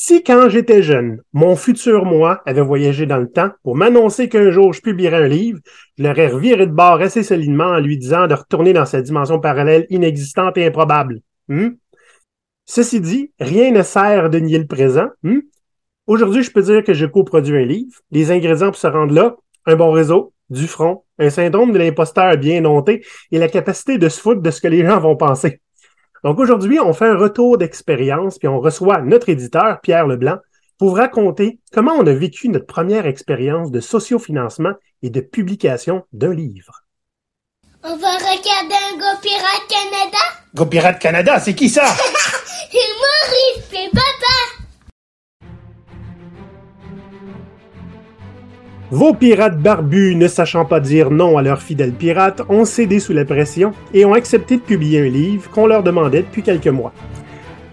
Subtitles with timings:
[0.00, 4.52] Si quand j'étais jeune, mon futur moi avait voyagé dans le temps pour m'annoncer qu'un
[4.52, 5.58] jour je publierais un livre,
[5.98, 9.40] je l'aurais reviré de bord assez solidement en lui disant de retourner dans sa dimension
[9.40, 11.18] parallèle inexistante et improbable.
[11.48, 11.70] Hmm?
[12.64, 15.08] Ceci dit, rien ne sert de nier le présent.
[15.24, 15.40] Hmm?
[16.06, 17.98] Aujourd'hui, je peux dire que je coproduis un livre.
[18.12, 19.34] Les ingrédients pour se rendre là,
[19.66, 24.08] un bon réseau, du front, un syndrome de l'imposteur bien noté et la capacité de
[24.08, 25.60] se foutre de ce que les gens vont penser.
[26.28, 30.36] Donc aujourd'hui, on fait un retour d'expérience, puis on reçoit notre éditeur, Pierre Leblanc,
[30.78, 36.04] pour vous raconter comment on a vécu notre première expérience de sociofinancement et de publication
[36.12, 36.82] d'un livre.
[37.82, 40.18] On va regarder un Go Pirate Canada?
[40.54, 41.86] Go Pirate Canada, c'est qui ça?
[41.86, 44.57] c'est Maurice, c'est papa!
[48.90, 53.12] Vos pirates barbus, ne sachant pas dire non à leurs fidèles pirates, ont cédé sous
[53.12, 56.94] la pression et ont accepté de publier un livre qu'on leur demandait depuis quelques mois.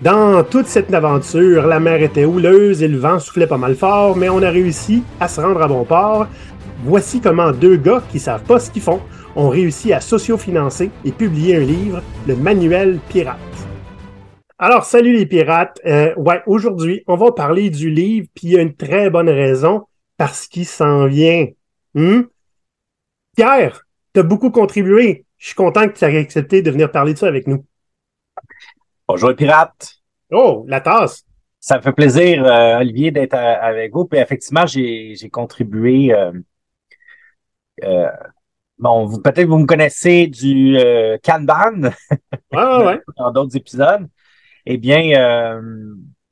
[0.02, 4.18] Dans toute cette aventure, la mer était houleuse et le vent soufflait pas mal fort,
[4.18, 6.28] mais on a réussi à se rendre à bon port.
[6.84, 9.00] Voici comment deux gars qui savent pas ce qu'ils font
[9.38, 13.38] ont réussi à sociofinancer et publier un livre, le Manuel Pirate.
[14.60, 15.80] Alors, salut les pirates.
[15.86, 19.30] Euh, ouais, aujourd'hui, on va parler du livre, puis il y a une très bonne
[19.30, 19.84] raison
[20.18, 21.48] parce qu'il s'en vient.
[21.94, 22.24] Hmm?
[23.36, 25.26] Pierre, tu as beaucoup contribué.
[25.38, 27.66] Je suis content que tu aies accepté de venir parler de ça avec nous.
[29.08, 29.96] Bonjour les pirates.
[30.32, 31.26] Oh, la tasse.
[31.60, 34.06] Ça me fait plaisir, euh, Olivier, d'être avec vous.
[34.06, 36.14] Puis effectivement, j'ai contribué.
[36.14, 36.32] Euh,
[37.84, 38.10] euh,
[38.78, 40.78] bon, vous peut-être vous me connaissez du
[41.24, 41.92] Kanban
[42.54, 43.02] ouais, ouais.
[43.18, 44.08] dans d'autres épisodes.
[44.66, 45.60] Eh bien,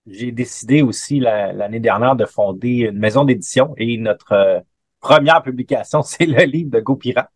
[0.08, 4.60] j'ai décidé aussi l'année dernière de fonder une maison d'édition et notre euh,
[5.00, 7.30] première publication, c'est le livre de Go Pirate.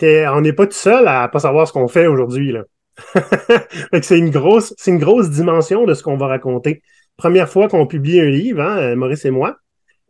[0.00, 2.54] on n'est pas tout seul à pas savoir ce qu'on fait aujourd'hui.
[4.02, 6.82] c'est une grosse, une grosse dimension de ce qu'on va raconter.
[7.16, 9.56] Première fois qu'on publie un livre, hein, euh, Maurice et moi.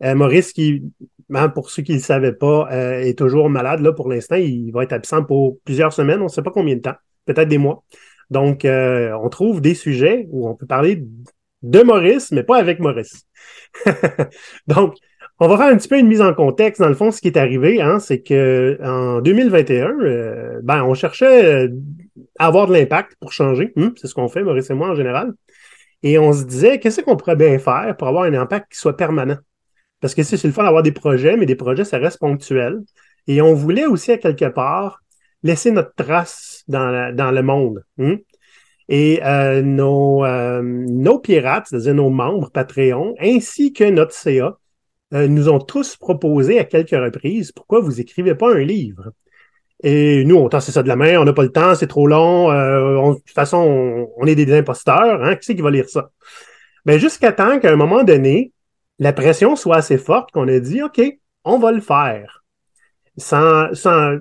[0.02, 0.83] Euh, Maurice, qui,
[1.33, 4.36] hein, pour ceux qui ne le savaient pas, est toujours malade là pour l'instant.
[4.36, 6.96] Il va être absent pour plusieurs semaines, on ne sait pas combien de temps,
[7.27, 7.84] peut-être des mois.
[8.30, 11.05] Donc, on trouve des sujets où on peut parler
[11.64, 13.27] de Maurice, mais pas avec Maurice.
[14.67, 14.95] Donc,
[15.41, 16.80] on va faire un petit peu une mise en contexte.
[16.80, 20.95] Dans le fond, ce qui est arrivé, hein, c'est que en 2021, euh, ben, on
[20.95, 21.69] cherchait euh,
[22.39, 23.73] à avoir de l'impact pour changer.
[23.77, 25.33] Hmm, c'est ce qu'on fait, Maurice et moi, en général.
[26.02, 28.96] Et on se disait, qu'est-ce qu'on pourrait bien faire pour avoir un impact qui soit
[28.96, 29.39] permanent?
[30.01, 32.81] Parce que c'est le fun d'avoir des projets, mais des projets, ça reste ponctuel.
[33.27, 35.01] Et on voulait aussi, à quelque part,
[35.42, 36.91] laisser notre trace dans,
[37.33, 37.83] le monde.
[37.96, 38.17] Hmm?
[38.89, 44.58] Et euh, nos, euh, nos pirates, c'est-à-dire nos membres Patreon, ainsi que notre CA,
[45.14, 49.12] euh, nous ont tous proposé à quelques reprises pourquoi vous écrivez pas un livre.
[49.83, 52.06] Et nous, on c'est ça de la main, on n'a pas le temps, c'est trop
[52.06, 52.48] long.
[52.48, 55.22] de toute façon, on, est des imposteurs.
[55.22, 55.36] Hein?
[55.36, 56.11] Qui c'est qui va lire ça?
[56.86, 58.52] Ben, jusqu'à temps qu'à un moment donné,
[58.98, 61.02] la pression soit assez forte qu'on a dit, OK,
[61.45, 62.43] on va le faire
[63.17, 63.69] sans,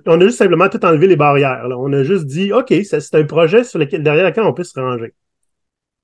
[0.06, 1.68] on a juste simplement tout enlevé les barrières.
[1.78, 4.80] On a juste dit, OK, c'est un projet sur lequel, derrière lequel on peut se
[4.80, 5.14] ranger.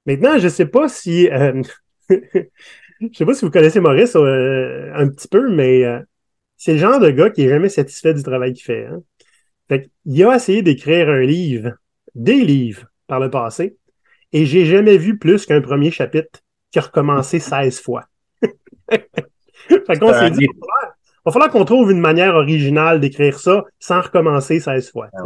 [0.06, 1.62] Maintenant, je sais pas si, euh,
[2.10, 2.18] je
[3.14, 6.00] sais pas si vous connaissez Maurice euh, un petit peu, mais euh,
[6.58, 8.86] c'est le genre de gars qui est jamais satisfait du travail qu'il fait.
[8.86, 9.04] Hein.
[9.68, 11.74] Fait il a essayé d'écrire un livre,
[12.16, 13.78] des livres par le passé,
[14.32, 16.40] et j'ai jamais vu plus qu'un premier chapitre
[16.72, 18.06] qui a recommencé 16 fois.
[18.90, 20.48] fait qu'on s'est dit,
[21.30, 25.10] va falloir qu'on trouve une manière originale d'écrire ça sans recommencer 16 fois.
[25.14, 25.24] Ah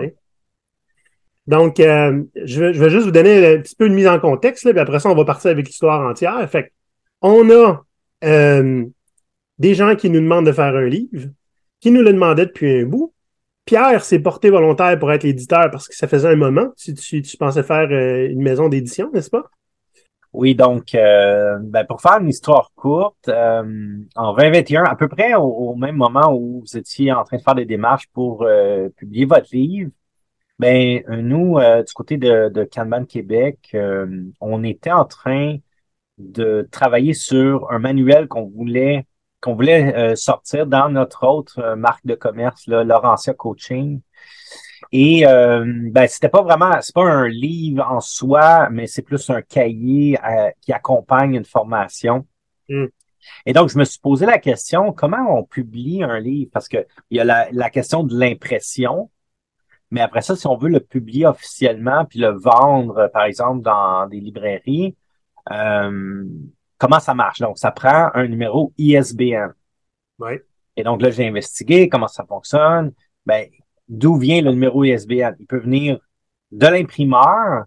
[1.47, 4.71] Donc, euh, je, vais, juste vous donner un petit peu une mise en contexte, là,
[4.71, 6.49] puis après ça, on va partir avec l'histoire entière.
[6.49, 6.71] Fait
[7.21, 7.83] on a
[8.23, 8.85] euh,
[9.59, 11.29] des gens qui nous demandent de faire un livre,
[11.79, 13.13] qui nous le demandaient depuis un bout.
[13.65, 16.73] Pierre s'est porté volontaire pour être l'éditeur parce que ça faisait un moment.
[16.77, 19.49] Tu, tu pensais faire euh, une maison d'édition, n'est-ce pas?
[20.33, 23.63] Oui, donc euh, ben pour faire une histoire courte, euh,
[24.15, 27.53] en 2021, à peu près au, même moment où vous étiez en train de faire
[27.53, 29.91] des démarches pour euh, publier votre livre,
[30.57, 32.63] ben nous, du côté de, de
[33.05, 33.75] Québec,
[34.39, 35.57] on était en train
[36.17, 39.05] de travailler sur un manuel qu'on voulait
[39.41, 44.01] qu'on voulait sortir dans notre autre marque de commerce, là, Laurentia Coaching.
[44.95, 49.27] Et euh, ben, c'était pas vraiment, c'est pas un livre en soi, mais c'est plus
[49.31, 52.27] un cahier euh, qui accompagne une formation.
[52.69, 52.85] Hmm.
[53.47, 56.51] Et donc, je me suis posé la question, comment on publie un livre?
[56.53, 59.09] Parce que il y a la, la question de l'impression,
[59.89, 64.05] mais après ça, si on veut le publier officiellement puis le vendre, par exemple, dans
[64.05, 64.95] des librairies,
[65.51, 66.23] euh,
[66.77, 67.39] comment ça marche?
[67.39, 69.53] Donc, ça prend un numéro ISBN.
[70.19, 70.33] Oui.
[70.75, 72.93] Et donc là, j'ai investigué comment ça fonctionne.
[73.25, 73.47] Ben,
[73.89, 75.35] d'où vient le numéro ISBN.
[75.39, 75.99] Il peut venir
[76.51, 77.65] de l'imprimeur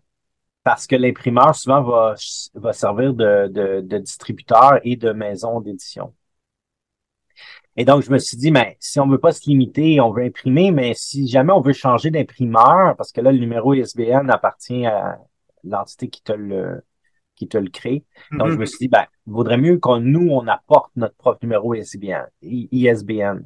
[0.64, 2.14] parce que l'imprimeur souvent va,
[2.54, 6.14] va servir de, de, de distributeur et de maison d'édition.
[7.76, 10.24] Et donc, je me suis dit, mais si on veut pas se limiter, on veut
[10.24, 14.86] imprimer, mais si jamais on veut changer d'imprimeur, parce que là, le numéro ISBN appartient
[14.86, 15.18] à
[15.64, 16.82] l'entité qui te le
[17.36, 18.04] qui te le crée.
[18.38, 18.60] Donc, je Mhm.
[18.60, 23.44] me suis dit, ben, il vaudrait mieux qu'on nous, on apporte notre propre numéro ISBN.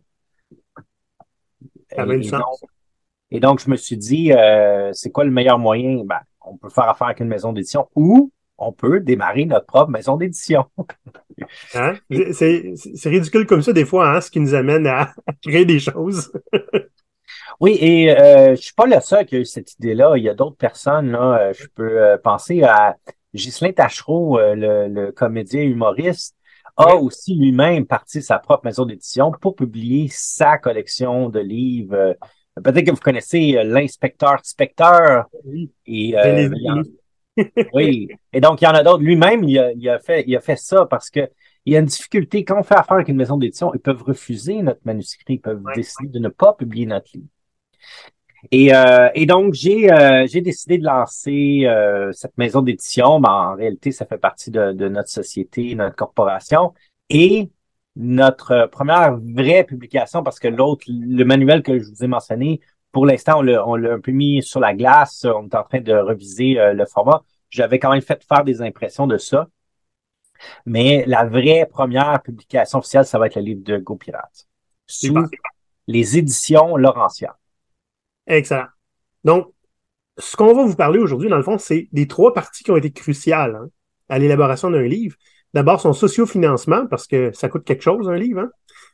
[1.96, 2.42] Ça Et donc,
[3.32, 6.02] et donc, je me suis dit, euh, c'est quoi le meilleur moyen?
[6.04, 9.90] Ben, on peut faire affaire avec une maison d'édition ou on peut démarrer notre propre
[9.90, 10.66] maison d'édition.
[11.74, 11.94] Hein?
[12.32, 15.64] C'est c'est ridicule comme ça, des fois, hein, ce qui nous amène à, à créer
[15.64, 16.30] des choses.
[17.60, 20.16] Oui, et euh, je suis pas le seul qui a eu cette idée-là.
[20.16, 21.10] Il y a d'autres personnes.
[21.12, 22.96] Là, Euh, je peux euh, penser à
[23.34, 26.36] Ghislain Tachereau, euh, le, le comédien humoriste,
[26.80, 31.94] a aussi lui-même parti sa propre maison d'édition pour publier sa collection de livres.
[31.94, 32.14] Euh,
[32.62, 35.26] Peut-être que vous connaissez euh, l'inspecteur Specteur.
[35.44, 36.82] Oui, Et, euh, en-
[37.72, 38.08] oui.
[38.32, 39.02] Et donc, il y en a d'autres.
[39.02, 41.20] Lui-même, il a, il a fait, il a fait ça parce que
[41.66, 42.44] il y a une difficulté.
[42.44, 45.62] Quand on fait affaire avec une maison d'édition, ils peuvent refuser notre manuscrit, ils peuvent
[45.74, 47.28] décider de ne pas publier notre livre.
[48.50, 53.20] Et, euh, et donc, j'ai euh, j'ai décidé de lancer euh, cette maison d'édition.
[53.20, 56.72] Ben, en réalité, ça fait partie de, de notre société, notre corporation.
[57.10, 57.50] Et
[57.96, 62.60] notre première vraie publication, parce que l'autre, le manuel que je vous ai mentionné,
[62.92, 65.24] pour l'instant, on l'a on l'a un peu mis sur la glace.
[65.24, 67.22] On est en train de reviser euh, le format.
[67.50, 69.48] J'avais quand même fait faire des impressions de ça.
[70.64, 74.46] Mais la vraie première publication officielle, ça va être le livre de Go Pirate.
[74.86, 75.14] Sous
[75.86, 77.30] les éditions Laurentian.
[78.30, 78.66] Excellent.
[79.24, 79.52] Donc,
[80.16, 82.76] ce qu'on va vous parler aujourd'hui, dans le fond, c'est des trois parties qui ont
[82.76, 83.68] été cruciales hein,
[84.08, 85.16] à l'élaboration d'un livre.
[85.52, 88.40] D'abord, son sociofinancement, parce que ça coûte quelque chose, un livre.
[88.42, 88.50] hein.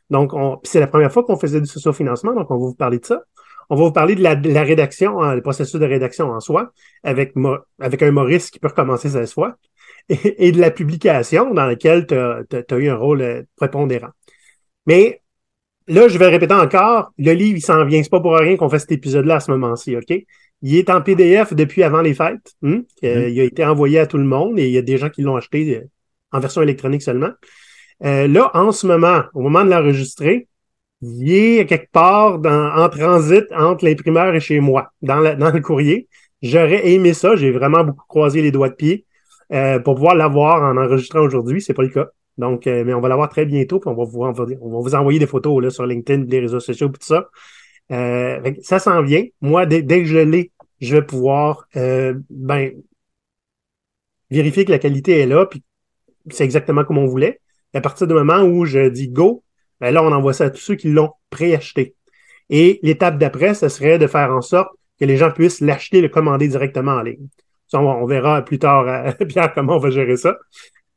[0.09, 0.31] Donc,
[0.63, 3.21] c'est la première fois qu'on faisait du sociofinancement, donc on va vous parler de ça.
[3.69, 6.71] On va vous parler de la, rédaction, hein, le processus de rédaction en soi,
[7.03, 7.33] avec,
[7.79, 9.57] avec un Maurice qui peut recommencer 16 fois,
[10.09, 14.09] et, et de la publication dans laquelle tu as, eu un rôle euh, prépondérant.
[14.87, 15.21] Mais
[15.87, 18.01] là, je vais répéter encore, le livre, il s'en vient.
[18.03, 20.13] C'est pas pour rien qu'on fait cet épisode-là à ce moment-ci, OK?
[20.63, 22.53] Il est en PDF depuis avant les fêtes.
[22.63, 22.81] hein?
[23.03, 23.29] Euh, Mhm.
[23.29, 25.21] Il a été envoyé à tout le monde et il y a des gens qui
[25.21, 25.87] l'ont acheté euh,
[26.31, 27.29] en version électronique seulement.
[28.03, 30.47] Euh, là, en ce moment, au moment de l'enregistrer,
[31.01, 35.51] il est quelque part dans, en transit entre l'imprimeur et chez moi, dans, la- dans
[35.51, 36.07] le courrier.
[36.41, 37.35] J'aurais aimé ça.
[37.35, 39.05] J'ai vraiment beaucoup croisé les doigts de pied
[39.53, 41.61] euh, pour pouvoir l'avoir en enregistrant aujourd'hui.
[41.61, 42.07] C'est pas le cas.
[42.37, 45.61] Donc, euh, mais on va l'avoir très bientôt, puis on va vous, envoyer des photos
[45.63, 47.29] là, sur LinkedIn, les réseaux sociaux, puis tout ça.
[47.91, 49.23] Euh, ça s'en vient.
[49.41, 52.71] Moi, dès, dès que je l'ai, je vais pouvoir euh, ben,
[54.29, 55.63] vérifier que la qualité est là, puis
[56.29, 57.39] c'est exactement comme on voulait.
[57.73, 59.43] À partir du moment où je dis go,
[59.79, 61.95] ben là, on envoie ça à tous ceux qui l'ont préacheté.
[62.49, 64.69] Et l'étape d'après, ce serait de faire en sorte
[64.99, 67.27] que les gens puissent l'acheter, le commander directement en ligne.
[67.67, 70.37] Ça, on, on verra plus tard, euh, Pierre, comment on va gérer ça.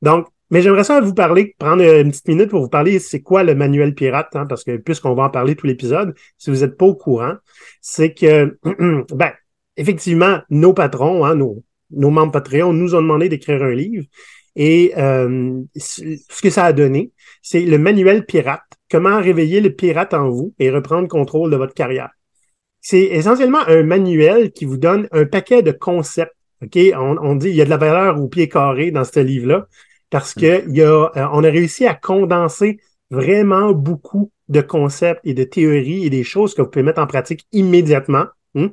[0.03, 3.45] Donc, mais j'aimerais ça vous parler, prendre une petite minute pour vous parler c'est quoi
[3.45, 6.77] le manuel pirate, hein, parce que puisqu'on va en parler tout l'épisode, si vous n'êtes
[6.77, 7.35] pas au courant,
[7.81, 8.59] c'est que,
[9.15, 9.33] ben,
[9.77, 14.05] effectivement, nos patrons, hein, nos, nos membres Patreon nous ont demandé d'écrire un livre.
[14.57, 18.63] Et euh, ce que ça a donné, c'est le manuel pirate.
[18.91, 22.11] Comment réveiller le pirate en vous et reprendre contrôle de votre carrière.
[22.81, 26.35] C'est essentiellement un manuel qui vous donne un paquet de concepts.
[26.63, 26.79] OK?
[26.95, 29.69] On, on dit il y a de la valeur au pied carré dans ce livre-là
[30.11, 30.87] parce que il y a,
[31.17, 32.79] euh, on a réussi à condenser
[33.11, 37.07] vraiment beaucoup de concepts et de théories et des choses que vous pouvez mettre en
[37.07, 38.71] pratique immédiatement hein,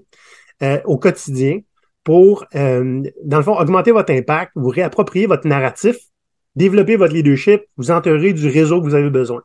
[0.64, 1.60] euh, au quotidien
[2.04, 5.98] pour, euh, dans le fond, augmenter votre impact, vous réapproprier votre narratif,
[6.56, 9.44] développer votre leadership, vous entourer du réseau que vous avez besoin.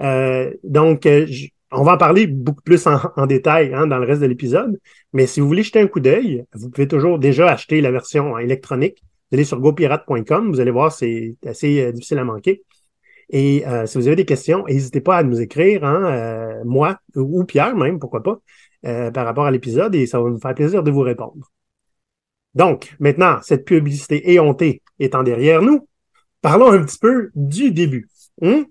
[0.00, 1.26] Euh, donc, euh,
[1.70, 4.80] on va en parler beaucoup plus en, en détail hein, dans le reste de l'épisode,
[5.12, 8.38] mais si vous voulez jeter un coup d'œil, vous pouvez toujours déjà acheter la version
[8.38, 9.02] électronique.
[9.30, 12.64] Vous allez sur gopirate.com, vous allez voir, c'est assez euh, difficile à manquer.
[13.28, 16.98] Et euh, si vous avez des questions, n'hésitez pas à nous écrire, hein, euh, moi
[17.14, 18.40] ou Pierre même, pourquoi pas,
[18.82, 21.48] par rapport à l'épisode, et ça va nous faire plaisir de vous répondre.
[22.56, 25.86] Donc, maintenant, cette publicité éhontée étant derrière nous,
[26.42, 28.08] parlons un petit peu du début.
[28.42, 28.66] Hum?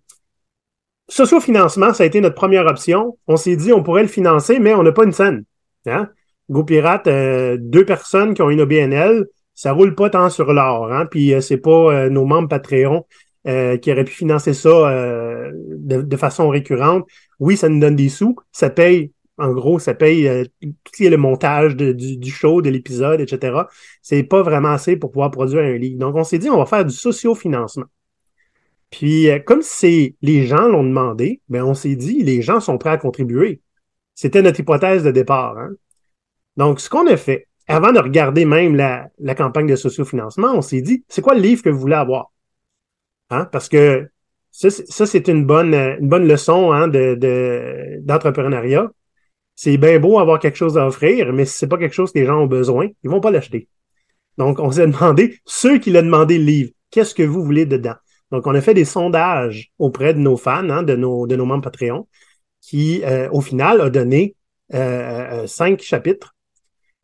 [1.07, 3.17] Sociofinancement, ça a été notre première option.
[3.27, 5.45] On s'est dit on pourrait le financer, mais on n'a pas une scène.
[5.85, 6.09] Hein?
[6.49, 7.07] GoPirate,
[7.59, 9.25] deux personnes qui ont une OBNL,
[9.59, 10.89] ça roule pas tant sur l'or.
[10.89, 11.05] Hein?
[11.05, 13.05] Puis euh, c'est pas euh, nos membres Patreon
[13.45, 14.69] euh, qui auraient pu financer ça
[15.51, 17.05] de, façon récurrente.
[17.39, 18.37] Oui, ça nous donne des sous.
[18.53, 23.63] Ça paye, en gros, ça paye euh, tout le montage du, show, de l'épisode, etc.
[24.01, 25.99] C'est pas vraiment assez pour pouvoir produire un livre.
[25.99, 27.87] Donc, on s'est dit, on va faire du sociofinancement.
[28.91, 32.91] Puis, comme c'est les gens l'ont demandé, ben on s'est dit, les gens sont prêts
[32.91, 33.59] à contribuer.
[34.15, 35.57] C'était notre hypothèse de départ.
[35.57, 35.71] Hein?
[36.55, 40.81] Donc, ce qu'on a fait, avant de regarder même la, campagne de sociofinancement, on s'est
[40.81, 42.31] dit, c'est quoi le livre que vous voulez avoir?
[43.29, 43.45] Hein?
[43.51, 44.09] Parce que
[44.51, 48.91] ça, c'est une bonne, une bonne leçon hein, de, d'entrepreneuriat.
[49.55, 52.19] C'est bien beau avoir quelque chose à offrir, mais si c'est pas quelque chose que
[52.19, 53.67] les gens ont besoin, ils vont pas l'acheter.
[54.37, 57.95] Donc, on s'est demandé, ceux qui l'ont demandé le livre, qu'est-ce que vous voulez dedans?
[58.31, 61.45] Donc, on a fait des sondages auprès de nos fans, hein, de, nos, de nos
[61.45, 62.07] membres Patreon,
[62.61, 64.35] qui, euh, au final, a donné
[64.73, 66.35] euh, euh, cinq chapitres.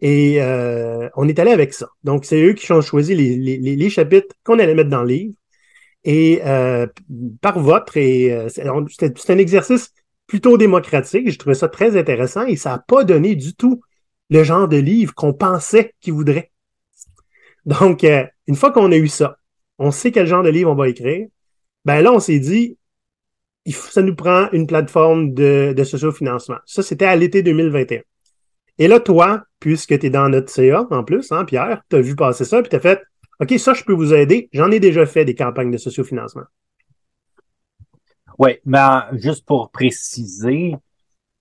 [0.01, 0.39] Et
[1.15, 1.87] on est allé avec ça.
[2.03, 5.33] Donc, c'est eux qui ont choisi les, chapitres qu'on allait mettre dans le livre.
[6.03, 6.41] Et
[7.41, 9.91] par votre, et c'est un exercice
[10.27, 11.29] plutôt démocratique.
[11.29, 13.81] Je trouvais ça très intéressant et ça n'a pas donné du tout
[14.29, 16.51] le genre de livre qu'on pensait qu'ils voudraient.
[17.65, 18.05] Donc,
[18.47, 19.37] une fois qu'on a eu ça,
[19.77, 21.27] on sait quel genre de livre on va écrire.
[21.83, 22.77] Ben là, on s'est dit,
[23.67, 26.57] ça nous prend une plateforme de, de socio-financement.
[26.65, 28.01] Ça, c'était à l'été 2021.
[28.77, 32.01] Et là, toi, puisque tu es dans notre CA en plus, hein, Pierre, tu as
[32.01, 33.01] vu passer ça, puis tu as fait
[33.39, 34.49] OK, ça, je peux vous aider.
[34.53, 36.45] J'en ai déjà fait des campagnes de socio-financement.
[38.37, 38.79] Oui, mais
[39.13, 40.75] juste pour préciser,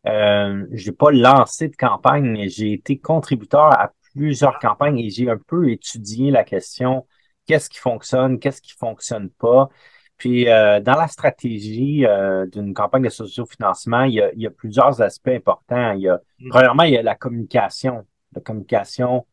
[0.07, 5.11] euh, je n'ai pas lancé de campagne, mais j'ai été contributeur à plusieurs campagnes et
[5.11, 7.07] j'ai un peu étudié la question
[7.47, 9.69] qu'est-ce qui fonctionne, qu'est-ce qui fonctionne pas.
[10.17, 14.47] Puis euh, dans la stratégie euh, d'une campagne de sociofinancement, il y, a, il y
[14.47, 15.93] a plusieurs aspects importants.
[15.93, 16.49] Il y a, mm.
[16.51, 19.27] Premièrement, il y a la communication, la communication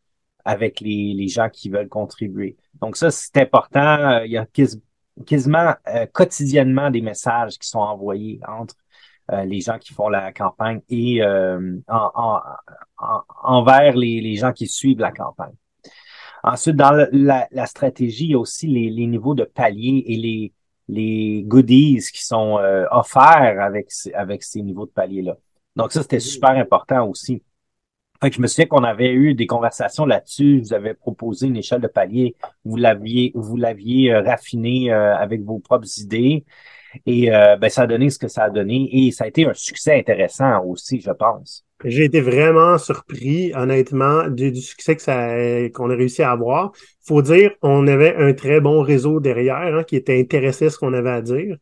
[0.43, 2.57] avec les, les gens qui veulent contribuer.
[2.81, 3.99] Donc ça, c'est important.
[3.99, 4.47] Euh, il y a
[5.25, 5.75] quasiment
[6.13, 8.75] quotidiennement des messages qui sont envoyés entre
[9.45, 12.41] les gens qui font la campagne et en,
[13.43, 15.53] envers les, les gens qui suivent la campagne.
[16.43, 20.17] Ensuite, dans la, la, stratégie, il y a aussi les, les, niveaux de palier et
[20.17, 20.53] les,
[20.91, 25.37] les goodies qui sont euh, offerts avec, avec ces niveaux de palier-là.
[25.77, 27.41] Donc ça, c'était super important aussi.
[28.21, 30.59] Fait que je me souviens qu'on avait eu des conversations là-dessus.
[30.59, 32.35] Vous avez proposé une échelle de palier.
[32.65, 36.45] Vous l'aviez, vous l'aviez euh, raffiné euh, avec vos propres idées.
[37.05, 38.89] Et ben, ça a donné ce que ça a donné.
[38.91, 41.65] Et ça a été un succès intéressant aussi, je pense.
[41.85, 46.71] J'ai été vraiment surpris, honnêtement, du, succès qu'on a réussi à avoir.
[47.03, 50.77] Faut dire, on avait un très bon réseau derrière hein, qui était intéressé à ce
[50.77, 51.57] qu'on avait à dire.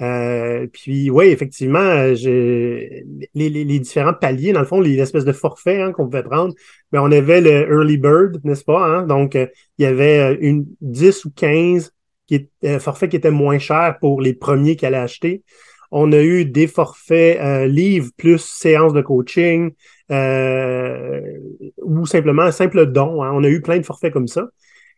[0.00, 5.78] Euh, puis oui, effectivement, les, les, différents paliers, dans le fond, les espèces de forfaits
[5.80, 6.54] hein, qu'on pouvait prendre,
[6.90, 8.82] ben, on avait le Early Bird, n'est-ce pas?
[8.82, 9.06] Hein?
[9.06, 9.46] Donc, euh,
[9.78, 11.92] il y avait euh, une 10 ou 15
[12.26, 12.48] qui,
[12.78, 15.42] forfaits qui étaient moins chers pour les premiers qui allaient acheter.
[15.90, 19.72] On a eu des forfaits euh, livres plus séances de coaching
[20.10, 21.20] euh,
[21.82, 23.22] ou simplement un simple don.
[23.22, 23.32] Hein.
[23.34, 24.48] On a eu plein de forfaits comme ça.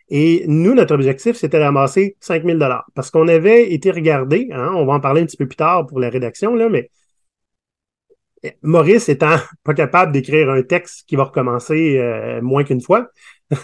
[0.08, 4.84] Et nous, notre objectif, c'était d'amasser 5000 dollars parce qu'on avait été regardé, hein, on
[4.84, 6.90] va en parler un petit peu plus tard pour la rédaction, là, mais
[8.62, 13.08] Maurice étant pas capable d'écrire un texte qui va recommencer euh, moins qu'une fois,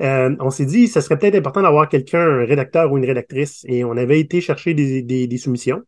[0.00, 3.64] euh, on s'est dit, ce serait peut-être important d'avoir quelqu'un, un rédacteur ou une rédactrice,
[3.68, 5.82] et on avait été chercher des soumissions.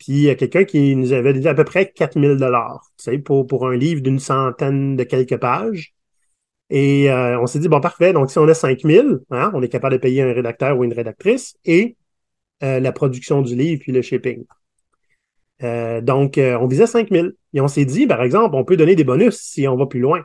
[0.00, 3.04] Puis il y a quelqu'un qui nous avait dit à peu près 4000 dollars, tu
[3.04, 5.94] sais, pour, pour un livre d'une centaine de quelques pages.
[6.70, 9.68] Et euh, on s'est dit, bon, parfait, donc si on a 5000, hein, on est
[9.68, 11.96] capable de payer un rédacteur ou une rédactrice et
[12.62, 14.44] euh, la production du livre puis le shipping.
[15.62, 17.34] Euh, donc, on visait 5000.
[17.52, 20.00] Et on s'est dit, par exemple, on peut donner des bonus si on va plus
[20.00, 20.24] loin.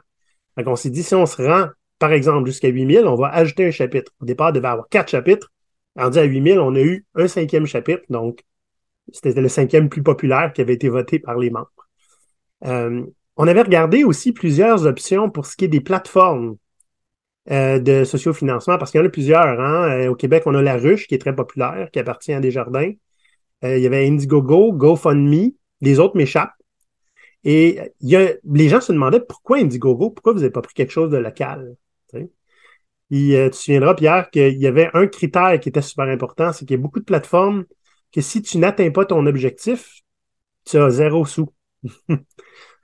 [0.58, 1.68] Donc, on s'est dit, si on se rend,
[2.00, 4.14] par exemple, jusqu'à 8000, on va ajouter un chapitre.
[4.22, 5.52] Au départ, il devait avoir quatre chapitres.
[5.98, 8.44] dit à 8000, on a eu un cinquième chapitre, donc
[9.12, 11.70] c'était le cinquième plus populaire qui avait été voté par les membres.
[12.66, 13.04] Euh,
[13.38, 16.58] on avait regardé aussi plusieurs options pour ce qui est des plateformes
[17.52, 19.60] euh, de sociofinancement, parce qu'il y en a plusieurs.
[19.60, 19.90] Hein.
[19.92, 22.92] Euh, au Québec, on a La Ruche, qui est très populaire, qui appartient à Desjardins.
[23.64, 26.54] il y avait Indiegogo, GoFundMe, les autres m'échappent.
[27.44, 30.74] Et il y a, les gens se demandaient pourquoi Indiegogo, pourquoi vous n'avez pas pris
[30.74, 31.76] quelque chose de local?
[33.12, 36.76] Tu te souviendras, Pierre, qu'il y avait un critère qui était super important, c'est qu'il
[36.76, 37.66] y a beaucoup de plateformes
[38.16, 40.02] que si tu n'atteins pas ton objectif,
[40.64, 41.50] tu as zéro sous.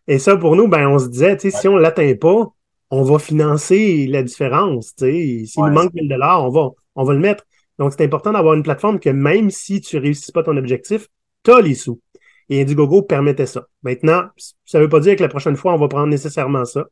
[0.07, 2.53] Et ça, pour nous, ben, on se disait, si on ne l'atteint pas,
[2.89, 4.93] on va financer la différence.
[4.97, 7.45] S'il nous manque 1000 dollars, on va, on va le mettre.
[7.79, 11.07] Donc, c'est important d'avoir une plateforme que même si tu ne réussis pas ton objectif,
[11.43, 12.01] tu as les sous.
[12.50, 13.65] Et Indiegogo permettait ça.
[13.83, 14.25] Maintenant,
[14.65, 16.88] ça ne veut pas dire que la prochaine fois, on va prendre nécessairement ça.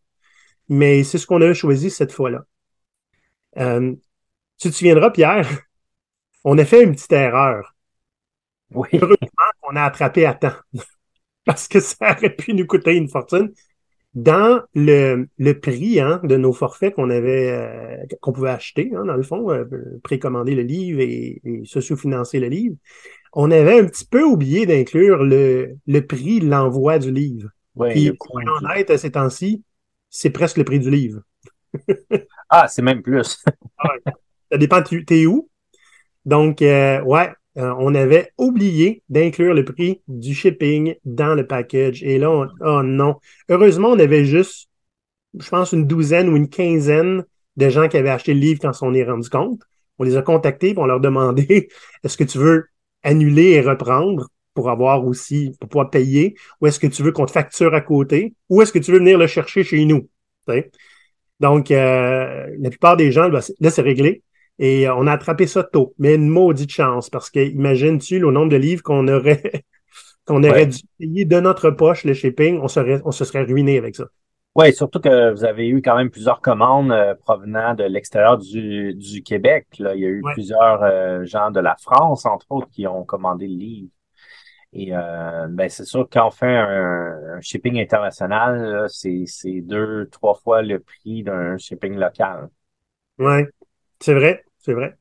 [0.70, 2.46] Mais c'est ce qu'on a choisi cette fois-là.
[3.58, 3.94] Euh,
[4.58, 5.46] tu te souviendras, Pierre,
[6.46, 7.76] on a fait une petite erreur.
[8.74, 8.90] Oui.
[8.94, 10.56] Heureusement qu'on a attrapé à temps.
[11.46, 13.52] Parce que ça aurait pu nous coûter une fortune.
[14.16, 19.06] Dans le, le prix hein, de nos forfaits qu'on avait euh, qu'on pouvait acheter, hein,
[19.06, 19.66] dans le fond, euh,
[20.04, 22.76] précommander le livre et, et socio-financer le livre,
[23.34, 27.50] on avait un petit peu oublié d'inclure le, le prix de l'envoi du livre.
[27.90, 29.64] Puis, pour en être à ces temps-ci,
[30.10, 31.22] c'est presque le prix du livre.
[32.50, 33.44] ah, c'est même plus.
[34.52, 35.50] ça dépend, tu es où?
[36.26, 42.04] Donc, euh, ouais, euh, on avait oublié d'inclure le prix du shipping dans le package.
[42.04, 43.16] Et là, oh non.
[43.50, 44.70] Heureusement, on avait juste,
[45.38, 47.26] je pense, une douzaine ou une quinzaine
[47.58, 49.62] de gens qui avaient acheté le livre quand on est rendu compte.
[49.98, 51.70] On les a contactés pour leur demander
[52.04, 52.68] est-ce que tu veux
[53.04, 57.26] annuler et reprendre pour avoir aussi, pour pouvoir payer, ou est-ce que tu veux qu'on
[57.26, 60.10] te facture à côté, ou est-ce que tu veux venir le chercher chez nous?
[61.40, 64.24] Donc, euh, la plupart des gens, là, c'est réglé.
[64.60, 65.96] Et on a attrapé ça tôt.
[65.98, 69.42] Mais une maudite chance, parce que imagine-tu le nombre de livres qu'on aurait
[70.26, 73.80] qu'on aurait dû payer de notre poche le shipping, on serait, on se serait ruiné
[73.80, 74.06] avec ça.
[74.56, 78.94] Oui, surtout que vous avez eu quand même plusieurs commandes euh, provenant de l'extérieur du,
[78.94, 79.68] du Québec.
[79.80, 79.96] Là.
[79.96, 83.48] Il y a eu plusieurs euh, gens de la France, entre autres, qui ont commandé
[83.48, 83.90] le livre.
[84.74, 89.26] Et euh, ben, c'est sûr que quand on fait un, shipping international, c'est
[89.62, 92.50] deux, trois fois le prix d'un shipping local.
[93.18, 93.46] Oui,
[94.00, 94.96] c'est vrai, c'est vrai.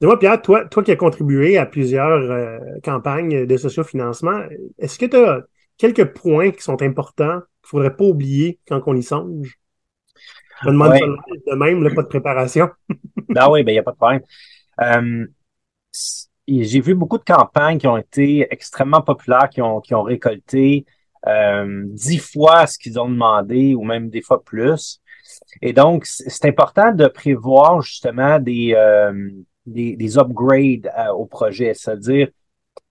[0.00, 4.42] Dis-moi, Pierre, toi, toi qui as contribué à plusieurs campagnes de sociofinancement,
[4.78, 5.42] est-ce que tu as
[5.76, 9.58] quelques points qui sont importants qu'il ne faudrait pas oublier quand on y songe?
[10.62, 12.68] Je me demande de même, pas de préparation.
[13.36, 14.22] ah oui, ben il n'y a pas de problème.
[14.80, 15.26] Euh,
[16.48, 20.84] j'ai vu beaucoup de campagnes qui ont été extrêmement populaires, qui ont, qui ont récolté
[21.26, 25.00] euh, dix fois ce qu'ils ont demandé ou même des fois plus.
[25.60, 29.30] Et donc, c'est important de prévoir justement des, euh,
[29.66, 32.28] des, des, upgrades au projet, c'est-à-dire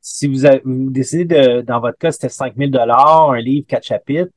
[0.01, 3.85] si vous, avez, vous décidez de, dans votre cas, c'était 5 000 un livre, quatre
[3.85, 4.31] chapitres,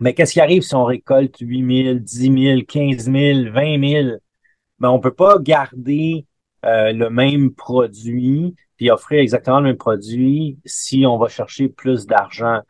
[0.00, 4.16] mais qu'est-ce qui arrive si on récolte 8 000, 10 000, 15 000, 20 000?
[4.78, 6.26] Ben, on peut pas garder
[6.64, 12.06] euh, le même produit puis offrir exactement le même produit si on va chercher plus
[12.06, 12.60] d'argent.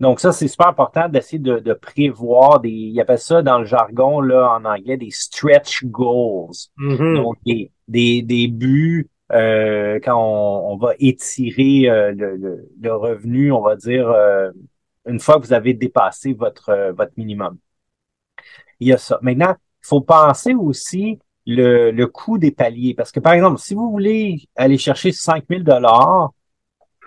[0.00, 3.64] Donc ça, c'est super important d'essayer de, de, prévoir des, il appelle ça dans le
[3.64, 6.50] jargon là en anglais des stretch goals.
[6.78, 7.14] Mm-hmm.
[7.14, 13.62] Donc des, des, des buts euh, quand on, va étirer euh, le, le, revenu, on
[13.62, 14.50] va dire, euh,
[15.06, 17.56] une fois que vous avez dépassé votre, votre minimum.
[18.80, 19.18] Il y a ça.
[19.22, 22.94] Maintenant, il faut penser aussi le, le coût des paliers.
[22.94, 26.32] Parce que, par exemple, si vous voulez aller chercher 5000 dollars,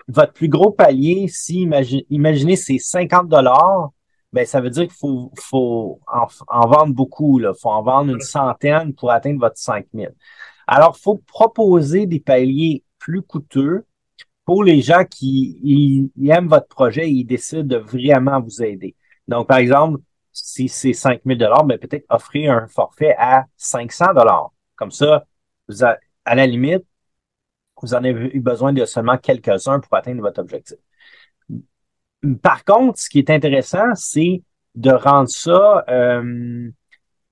[0.08, 1.68] votre plus gros palier, si
[2.10, 3.90] imaginez, c'est 50 dollars,
[4.32, 7.40] ben ça veut dire qu'il faut, faut en, en, vendre beaucoup.
[7.40, 10.12] Il faut en vendre une centaine pour atteindre votre 5000.
[10.66, 13.84] Alors, il faut proposer des paliers plus coûteux
[14.44, 18.94] pour les gens qui aiment votre projet et ils décident de vraiment vous aider.
[19.26, 20.00] Donc, par exemple,
[20.36, 24.06] si c'est 5 000 mais peut-être offrir un forfait à 500
[24.76, 25.24] Comme ça,
[26.24, 26.84] à la limite,
[27.82, 30.76] vous en avez eu besoin de seulement quelques-uns pour atteindre votre objectif.
[32.42, 34.42] Par contre, ce qui est intéressant, c'est
[34.74, 36.70] de rendre ça euh,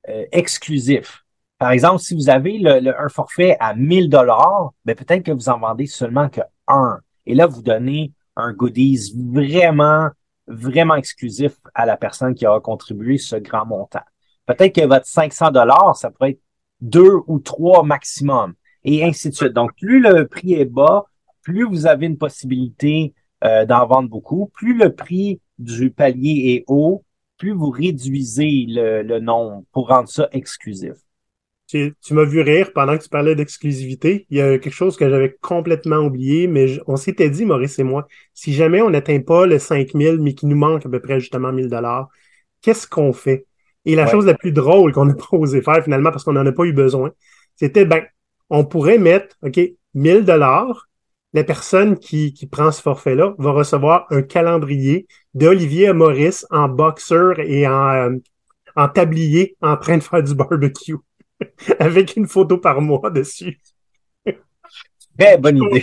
[0.09, 1.25] euh, exclusif.
[1.59, 5.59] Par exemple, si vous avez un forfait à 1000 dollars, ben peut-être que vous en
[5.59, 7.01] vendez seulement que un.
[7.27, 10.09] Et là, vous donnez un goodies vraiment,
[10.47, 14.03] vraiment exclusif à la personne qui a contribué ce grand montant.
[14.47, 16.43] Peut-être que votre 500 dollars, ça pourrait être
[16.81, 18.55] deux ou trois maximum,
[18.85, 19.53] et ainsi de suite.
[19.53, 21.05] Donc, plus le prix est bas,
[21.43, 26.65] plus vous avez une possibilité euh, d'en vendre beaucoup, plus le prix du palier est
[26.67, 27.05] haut,
[27.39, 30.95] plus vous réduisez le, le nombre pour rendre ça exclusif.
[31.75, 34.27] Tu, m'as vu rire pendant que tu parlais d'exclusivité.
[34.31, 37.83] Il y a quelque chose que j'avais complètement oublié, mais on s'était dit, Maurice et
[37.83, 41.19] moi, si jamais on n'atteint pas le 5000, mais qu'il nous manque à peu près
[41.19, 42.09] justement 1000 dollars,
[42.63, 43.47] qu'est-ce qu'on fait?
[43.87, 46.47] Et la chose la plus drôle qu'on n'a pas osé faire finalement parce qu'on n'en
[46.47, 47.11] a pas eu besoin,
[47.57, 48.05] c'était, ben,
[48.51, 49.61] on pourrait mettre, OK,
[49.95, 50.89] 1000 dollars.
[51.33, 57.41] La personne qui, qui prend ce forfait-là va recevoir un calendrier d'Olivier Maurice en boxeur
[57.41, 58.17] et en, euh,
[58.77, 60.99] en tablier en train de faire du barbecue.
[61.79, 63.61] avec une photo par mois dessus.
[65.19, 65.83] Très bonne idée.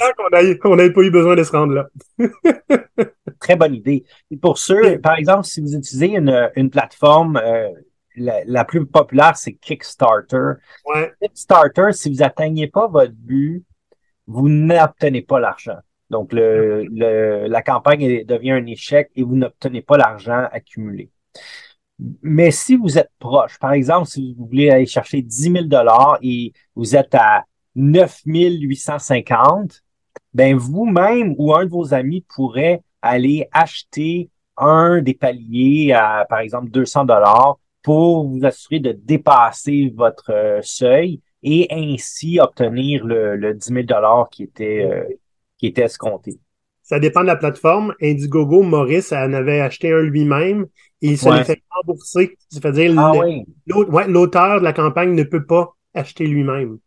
[0.64, 1.88] On n'avait pas eu besoin de se rendre là.
[3.40, 4.04] Très bonne idée.
[4.30, 7.70] Et pour ceux, par exemple, si vous utilisez une, une plateforme, euh,
[8.18, 10.54] la, plus populaire, c'est Kickstarter.
[11.22, 13.64] Kickstarter, si vous n'atteignez pas votre but,
[14.28, 15.78] vous n'obtenez pas l'argent.
[16.10, 21.10] Donc, le, le, la campagne devient un échec et vous n'obtenez pas l'argent accumulé.
[22.22, 26.18] Mais si vous êtes proche, par exemple, si vous voulez aller chercher 10 000 dollars
[26.22, 29.84] et vous êtes à 9 850,
[30.34, 36.40] ben vous-même ou un de vos amis pourrait aller acheter un des paliers à, par
[36.40, 43.36] exemple, 200 dollars pour vous assurer de dépasser votre euh, seuil et ainsi obtenir le,
[43.36, 45.04] le 10 000 dollars qui était, euh,
[45.58, 46.40] qui était escompté.
[46.84, 47.94] Ça dépend de la plateforme.
[48.02, 50.66] Indiegogo, Maurice en avait acheté un lui-même
[51.02, 51.38] et il se Ouais.
[51.38, 52.38] l'est fait rembourser.
[52.50, 53.46] C'est-à-dire Ah oui.
[53.74, 56.78] ouais, l'auteur de la campagne ne peut pas acheter lui-même.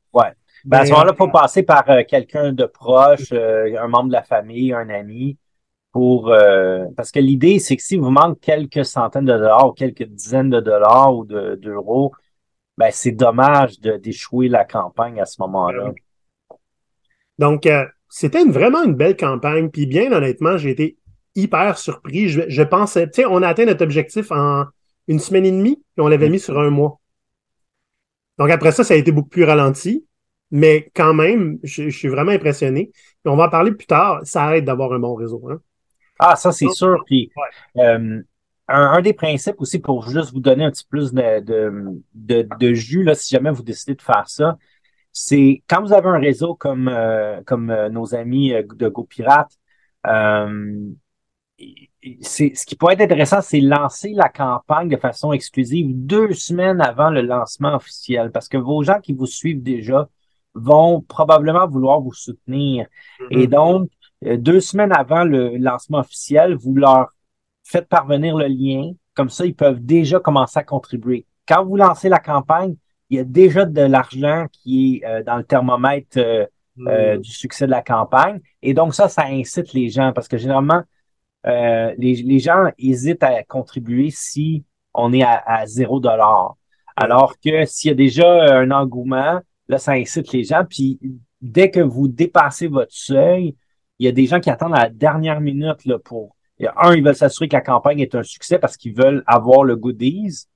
[0.66, 4.09] Ben, à ce moment-là, il faut passer par euh, quelqu'un de proche, euh, un membre
[4.09, 5.37] de la famille, un ami,
[5.92, 9.72] pour euh, parce que l'idée, c'est que si vous manque quelques centaines de dollars ou
[9.72, 12.12] quelques dizaines de dollars ou de- d'euros,
[12.78, 15.92] ben c'est dommage de d'échouer la campagne à ce moment-là.
[17.38, 17.85] Donc, euh,
[18.16, 19.70] c'était une- vraiment une belle campagne.
[19.70, 20.96] Puis bien honnêtement, j'ai été
[21.35, 22.29] hyper surpris.
[22.29, 24.66] Je, je pensais, tu sais, on a atteint notre objectif en
[25.09, 27.00] une semaine et demie, puis on l'avait mis sur un mois.
[28.38, 30.07] Donc après ça, ça a été beaucoup plus ralenti.
[30.53, 32.92] Mais quand même, je, je suis vraiment impressionné.
[33.24, 34.20] On va en parler plus tard.
[34.22, 35.42] Ça aide d'avoir un bon réseau.
[35.50, 35.61] Hein?
[36.20, 37.03] Ah, ça, c'est sûr.
[37.07, 37.33] Puis,
[37.79, 38.20] euh,
[38.68, 41.72] un, un des principes aussi pour juste vous donner un petit plus de, de,
[42.14, 44.57] de, de jus, là, si jamais vous décidez de faire ça,
[45.14, 49.53] c'est quand vous avez un réseau comme, euh, comme euh, nos amis euh, de GoPirate,
[50.07, 50.90] euh,
[52.20, 56.81] c'est, ce qui pourrait être intéressant, c'est lancer la campagne de façon exclusive deux semaines
[56.81, 60.09] avant le lancement officiel, parce que vos gens qui vous suivent déjà
[60.55, 62.87] vont probablement vouloir vous soutenir.
[63.31, 63.88] Et donc,
[64.27, 67.09] euh, deux semaines avant le lancement officiel, vous leur
[67.62, 68.92] faites parvenir le lien.
[69.14, 71.24] Comme ça, ils peuvent déjà commencer à contribuer.
[71.46, 72.74] Quand vous lancez la campagne,
[73.14, 76.46] il y a déjà de l'argent qui est euh, dans le thermomètre euh,
[76.87, 78.40] euh, du succès de la campagne.
[78.61, 80.83] Et donc, ça, ça incite les gens parce que généralement,
[81.44, 86.57] les, les gens hésitent à contribuer si on est à, à zéro dollar.
[86.96, 90.64] Alors que s'il y a déjà un engouement, là, ça incite les gens.
[90.68, 90.98] Puis
[91.42, 93.57] dès que vous dépassez votre seuil,
[93.98, 96.35] il y a des gens qui attendent à la dernière minute là, pour.
[96.77, 99.77] Un, ils veulent s'assurer que la campagne est un succès parce qu'ils veulent avoir le
[99.77, 100.46] goodies.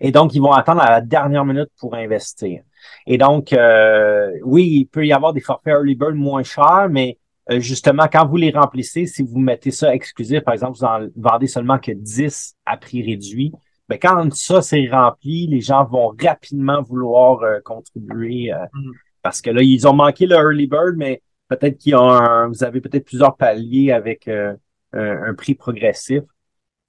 [0.00, 2.62] Et donc, ils vont attendre à la dernière minute pour investir.
[3.06, 7.18] Et donc, euh, oui, il peut y avoir des forfaits early bird moins chers, mais
[7.50, 11.06] euh, justement, quand vous les remplissez, si vous mettez ça exclusif, par exemple, vous en
[11.16, 13.52] vendez seulement que 10 à prix réduit,
[13.88, 18.92] ben quand ça c'est rempli, les gens vont rapidement vouloir euh, contribuer euh, Mhm.
[19.22, 22.64] parce que là, ils ont manqué le early bird, mais peut-être qu'ils ont un- vous
[22.64, 24.54] avez peut-être plusieurs paliers avec euh,
[24.94, 26.22] un, un prix progressif.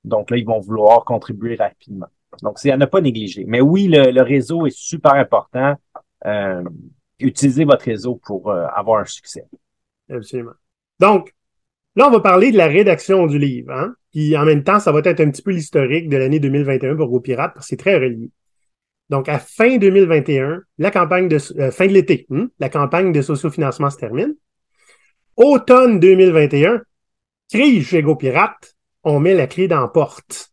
[0.06, 2.08] Donc là, ils vont vouloir contribuer rapidement.
[2.42, 3.46] Donc, c'est à ne pas négliger.
[3.48, 5.76] Mais oui, le, réseau est super important.
[6.26, 6.64] Euh,
[7.20, 9.46] utilisez votre réseau pour euh, avoir un succès.
[10.10, 10.54] Absolument.
[11.00, 11.34] Donc,
[11.96, 13.72] là, on va parler de la rédaction du livre.
[13.72, 13.96] Hein?
[14.12, 17.10] Puis en même temps, ça va être un petit peu l'historique de l'année 2021 pour
[17.10, 18.32] GoPirate, parce que c'est très relié.
[19.10, 23.22] Donc, à fin 2021, la campagne de euh, fin de l'été, hein, la campagne de
[23.22, 24.36] sociofinancement se termine.
[25.36, 26.82] Automne 2021,
[27.52, 30.52] crise chez GoPirate, on met la clé dans la porte.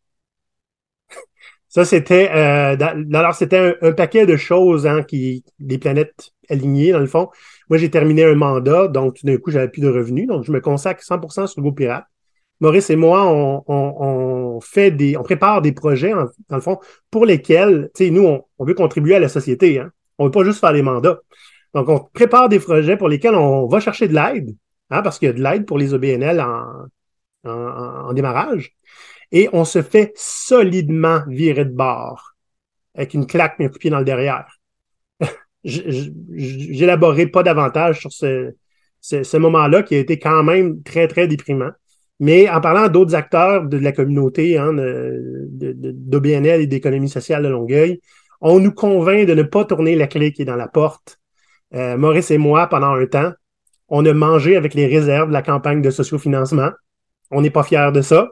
[1.73, 2.77] Ça, c'était euh,
[3.15, 7.31] alors c'était un, paquet de choses hein, qui des planètes alignées dans le fond.
[7.71, 10.53] Moi, j'ai terminé un mandat, donc tout d'un coup, j'avais plus de revenus, donc je
[10.53, 12.05] me consacre 100% sur GoPirate.
[12.61, 16.13] Maurice et moi, on, on, fait des, on prépare des projets
[16.51, 16.79] dans le fond
[17.11, 18.27] pour lesquels, tu sais, nous,
[18.59, 19.79] on, veut contribuer à la société.
[19.81, 19.93] Hein.
[20.19, 21.21] On veut pas juste faire des mandats.
[21.75, 24.55] Donc, on prépare des projets pour lesquels on va chercher de l'aide,
[24.91, 26.89] hein, parce qu'il y a de l'aide pour les OBNL en-
[27.45, 28.77] en démarrage.
[29.33, 32.33] Et on se fait solidement virer de bord
[32.95, 34.47] avec une claque et un coup de pied dans le derrière.
[35.65, 38.53] J'élaborerai pas davantage sur ce,
[39.01, 41.71] ce, moment-là qui a été quand même très, très déprimant.
[42.21, 47.49] Mais en parlant d'autres acteurs de la communauté hein, de- d'OBNL et d'économie sociale de
[47.49, 48.01] Longueuil,
[48.41, 51.19] on nous convainc de ne pas tourner la clé qui est dans la porte.
[51.75, 53.33] Euh, Maurice et moi, pendant un temps,
[53.89, 56.71] on a mangé avec les réserves de la campagne de sociofinancement.
[57.31, 58.29] On n'est pas fiers de ça,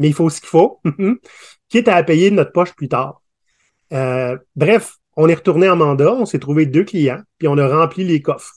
[0.00, 0.80] mais il faut ce qu'il faut,
[1.68, 3.22] quitte à payer de notre poche plus tard.
[3.92, 7.68] Euh, bref, on est retourné en mandat, on s'est trouvé deux clients, puis on a
[7.68, 8.54] rempli les coffres.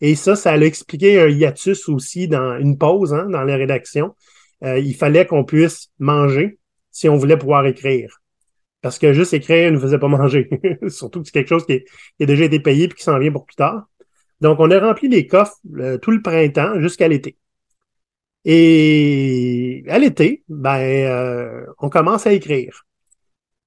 [0.00, 4.14] Et ça, ça a expliqué un hiatus aussi dans une pause hein, dans la rédaction.
[4.64, 6.58] Euh, il fallait qu'on puisse manger
[6.90, 8.20] si on voulait pouvoir écrire.
[8.80, 10.48] Parce que juste écrire ne faisait pas manger.
[10.88, 11.84] Surtout que c'est quelque chose qui, est-
[12.20, 13.88] a déjà été payé et qui s'en vient pour plus tard.
[14.40, 17.36] Donc, on a rempli les coffres euh, tout le printemps jusqu'à l'été.
[18.44, 22.84] Et à l'été, ben, euh, on commence à écrire.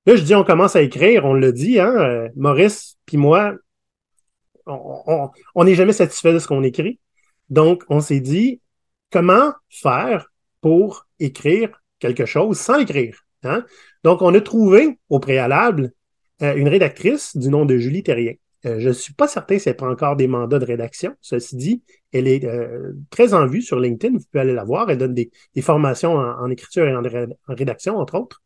[0.05, 3.53] Là, je dis on commence à écrire, on l'a dit, hein, euh, Maurice puis moi,
[4.65, 6.99] on n'est jamais satisfait de ce qu'on écrit.
[7.49, 8.62] Donc, on s'est dit
[9.12, 10.31] comment faire
[10.62, 13.25] pour écrire quelque chose sans l'écrire.
[13.43, 13.65] Hein?
[14.03, 15.91] Donc, on a trouvé au préalable
[16.41, 18.34] euh, une rédactrice du nom de Julie Terrien.
[18.65, 21.15] Euh, je ne suis pas certain si elle prend encore des mandats de rédaction.
[21.21, 24.17] Ceci dit, elle est euh, très en vue sur LinkedIn.
[24.17, 24.89] Vous pouvez aller la voir.
[24.89, 28.41] Elle donne des, formations en, écriture et en, ré- en rédaction, entre autres.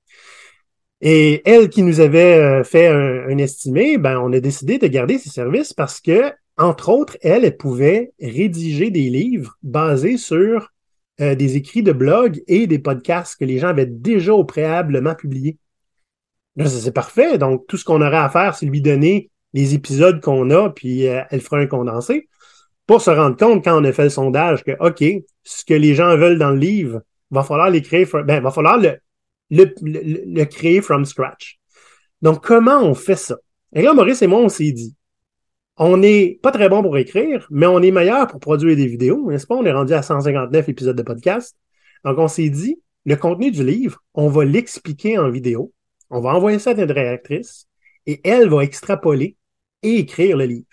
[1.01, 5.17] Et elle qui nous avait euh, fait un, estimé, ben, on a décidé de garder
[5.19, 10.71] ses services parce que entre autres, elle, elle pouvait rédiger des livres basés sur
[11.17, 15.57] des écrits de blog et des podcasts que les gens avaient déjà au préalablement publiés.
[16.65, 17.37] C'est parfait.
[17.37, 21.07] Donc, tout ce qu'on aurait à faire, c'est lui donner les épisodes qu'on a, puis
[21.07, 22.27] euh, elle fera un condensé
[22.85, 25.03] pour se rendre compte quand on a fait le sondage que, OK,
[25.43, 28.99] ce que les gens veulent dans le livre, va falloir ben, va falloir le,
[29.49, 31.57] le, le, créer from scratch.
[32.21, 33.37] Donc, comment on fait ça?
[33.73, 34.93] Et là, Maurice et moi, on s'est dit,
[35.77, 39.31] on n'est pas très bon pour écrire, mais on est meilleur pour produire des vidéos,
[39.31, 39.55] n'est-ce pas?
[39.55, 41.57] On est rendu à 159 épisodes de podcast.
[42.03, 45.71] Donc, on s'est dit, le contenu du livre, on va l'expliquer en vidéo,
[46.09, 47.67] on va envoyer ça à notre réactrice,
[48.05, 49.37] et elle va extrapoler
[49.85, 50.65] et écrire le livre.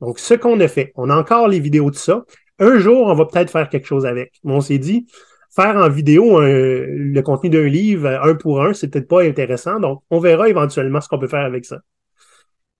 [0.00, 2.24] Donc, ce qu'on a fait, on a encore les vidéos de ça.
[2.58, 4.32] Un jour, on va peut-être faire quelque chose avec.
[4.44, 5.06] Mais on s'est dit,
[5.54, 9.78] faire en vidéo le contenu d'un livre un pour un, c'est peut-être pas intéressant.
[9.80, 11.80] Donc, on verra éventuellement ce qu'on peut faire avec ça.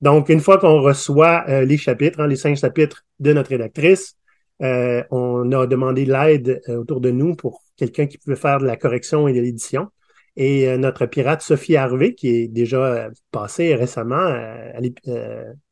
[0.00, 4.16] Donc, une fois qu'on reçoit euh, les chapitres, hein, les cinq chapitres de notre rédactrice,
[4.62, 8.66] euh, on a demandé l'aide euh, autour de nous pour quelqu'un qui pouvait faire de
[8.66, 9.88] la correction et de l'édition.
[10.42, 14.32] Et notre pirate Sophie Harvey, qui est déjà passée récemment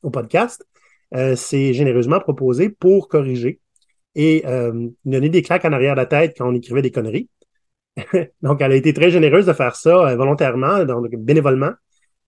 [0.02, 0.62] au podcast,
[1.36, 3.60] s'est généreusement proposé pour corriger
[4.14, 4.44] et
[5.06, 7.30] donner des claques en arrière de la tête quand on écrivait des conneries.
[8.42, 11.72] donc, elle a été très généreuse de faire ça volontairement, donc bénévolement.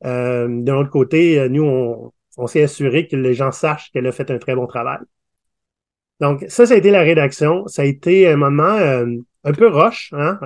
[0.07, 4.13] Euh, de l'autre côté, nous, on, on s'est assuré que les gens sachent qu'elle a
[4.13, 5.01] fait un très bon travail.
[6.21, 7.67] Donc, ça, ça a été la rédaction.
[7.67, 8.79] Ça a été un moment
[9.45, 10.39] un peu roche, hein?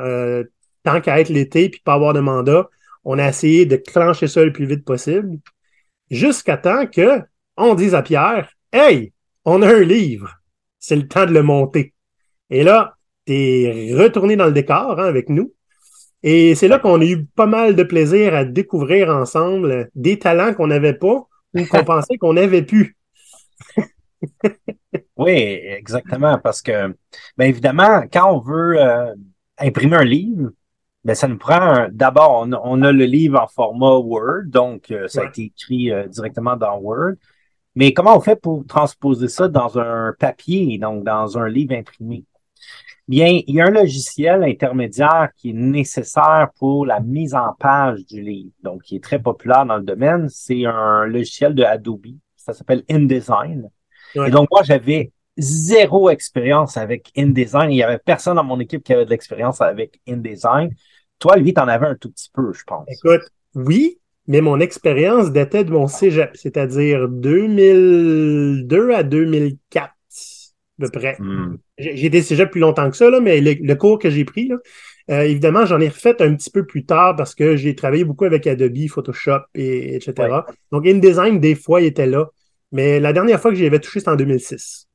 [0.85, 2.69] Tant qu'à être l'été puis pas avoir de mandat,
[3.05, 5.39] on a essayé de clencher ça le plus vite possible,
[6.11, 7.21] jusqu'à temps que
[7.57, 9.13] on dise à Pierre, hey,
[9.45, 10.39] on a un livre,
[10.79, 11.95] c'est le temps de le monter.
[12.51, 15.53] Et là, t'es retourné dans le décor hein, avec nous.
[16.23, 20.55] Et c'est là qu'on a eu pas mal de plaisir à découvrir ensemble des talents
[20.55, 22.97] qu'on n'avait pas ou qu'on pensait qu'on avait pu.
[25.17, 26.89] oui, exactement, parce que,
[27.37, 29.15] bien évidemment, quand on veut euh,
[29.59, 30.51] imprimer un livre,
[31.05, 35.23] ben ça nous prend d'abord on, a le livre en format Word, donc euh, ça
[35.23, 37.15] a été écrit euh, directement dans Word.
[37.75, 42.25] Mais comment on fait pour transposer ça dans un papier, donc dans un livre imprimé?
[43.07, 48.07] Bien, il y a un logiciel intermédiaire qui est nécessaire pour la mise en page
[48.07, 50.29] du livre, donc qui est très populaire dans le domaine.
[50.31, 52.07] C'est un logiciel de Adobe.
[52.37, 53.69] Ça s'appelle InDesign.
[54.15, 57.71] Et donc, moi, j'avais zéro expérience avec InDesign.
[57.71, 60.71] Il y avait personne dans mon équipe qui avait de l'expérience avec InDesign.
[61.19, 62.87] Toi, lui, en avais un tout petit peu, je pense.
[62.89, 63.23] Écoute,
[63.55, 69.93] oui, mais mon expérience datait de mon cégep, c'est-à-dire 2002 à 2004, à
[70.81, 71.17] peu près.
[71.19, 71.57] Hmm.
[71.79, 74.57] J'ai été cégep plus longtemps que ça, là, mais le, cours que j'ai pris, là,
[75.11, 78.25] euh, évidemment, j'en ai refait un petit peu plus tard parce que j'ai travaillé beaucoup
[78.25, 80.41] avec Adobe, Photoshop, et, etc.
[80.73, 82.31] Donc, InDesign, des fois, il était là.
[82.73, 84.89] Mais la dernière fois que j'y avais touché, c'était en 2006.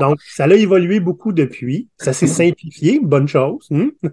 [0.00, 1.88] Donc, ça a évolué beaucoup depuis.
[1.98, 3.66] Ça s'est simplifié, bonne chose.
[3.70, 3.88] Hmm?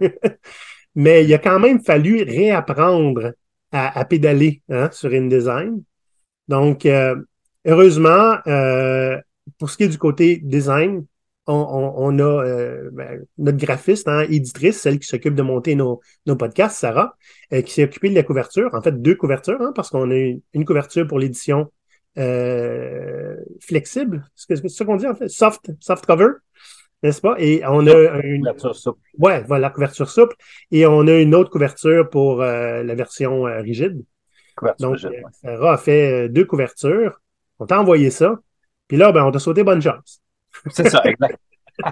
[0.95, 3.34] Mais il a quand même fallu réapprendre
[3.71, 5.82] à, pédaler hein, sur InDesign.
[6.47, 7.15] Donc, euh,
[7.65, 9.17] heureusement, euh,
[9.58, 11.06] pour ce qui est du côté design,
[11.47, 16.36] on, a euh, ben, notre graphiste, hein, éditrice, celle qui s'occupe de monter nos, nos
[16.36, 17.15] podcasts, Sarah,
[17.51, 18.69] qui s'est occupée de la couverture.
[18.73, 21.71] En fait, deux couvertures, hein, parce qu'on a une, couverture pour l'édition
[23.60, 24.30] flexible.
[24.36, 25.30] C'est ce qu'on dit en fait?
[25.30, 26.27] Soft, soft cover
[27.03, 27.35] n'est-ce pas?
[27.39, 28.99] Et on a une couverture souple.
[29.17, 30.35] Ouais, voilà, couverture souple.
[30.71, 34.03] Et on a une autre couverture pour euh, la version euh, rigide.
[34.55, 37.19] Couverture Donc, rigide, Sarah a fait euh, deux couvertures.
[37.59, 38.39] On t'a envoyé ça.
[38.87, 40.21] Puis là, ben, on t'a sauté bonne chance.
[40.69, 41.39] C'est ça, exact.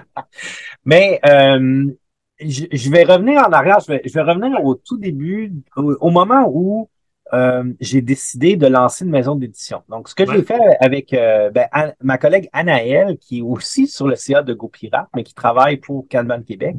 [0.84, 3.80] Mais je, vais revenir en arrière.
[3.80, 6.88] Je vais, je vais revenir au tout début, au moment où
[7.32, 9.82] euh, j'ai décidé de lancer une maison d'édition.
[9.88, 11.68] Donc, ce que j'ai fait avec euh, ben,
[12.02, 16.06] ma collègue Anaëlle, qui est aussi sur le CA de GoPirate, mais qui travaille pour
[16.08, 16.76] Kanban Québec.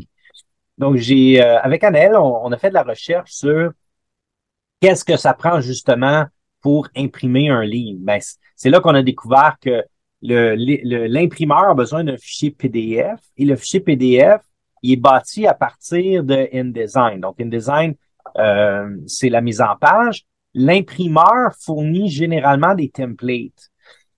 [0.77, 3.71] Donc, j'ai euh, avec Anaëlle, on, a fait de la recherche sur
[4.81, 6.25] qu'est-ce que ça prend justement
[6.61, 7.99] pour imprimer un livre.
[8.01, 8.19] Ben,
[8.55, 9.83] c'est là qu'on a découvert que
[10.21, 14.41] l'imprimeur a besoin d'un fichier PDF et le fichier PDF,
[14.83, 17.21] il est bâti à partir de InDesign.
[17.21, 17.95] Donc, InDesign,
[18.37, 23.71] euh, c'est la mise en page, l'imprimeur fournit généralement des templates,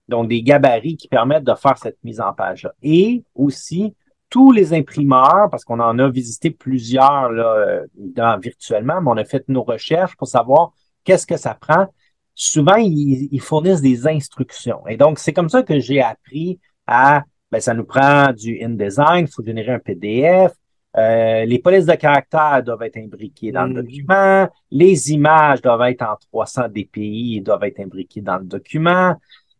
[0.08, 2.74] donc des gabarits qui permettent de faire cette mise en page-là.
[2.82, 3.96] Et aussi,
[4.30, 9.26] tous les imprimeurs, parce qu'on en a visité plusieurs là, dans, virtuellement, mais on a
[9.26, 10.72] fait nos recherches pour savoir
[11.04, 11.88] qu'est-ce que ça prend.
[12.34, 14.88] Souvent, ils, ils fournissent des instructions.
[14.88, 19.28] Et donc, c'est comme ça que j'ai appris à, ben, ça nous prend du InDesign,
[19.28, 20.54] il faut générer un PDF,
[20.96, 23.82] euh, les polices de caractère doivent être imbriquées dans le mm.
[23.84, 24.50] document.
[24.72, 29.16] Les images doivent être en 300 dpi et doivent être imbriquées dans le document.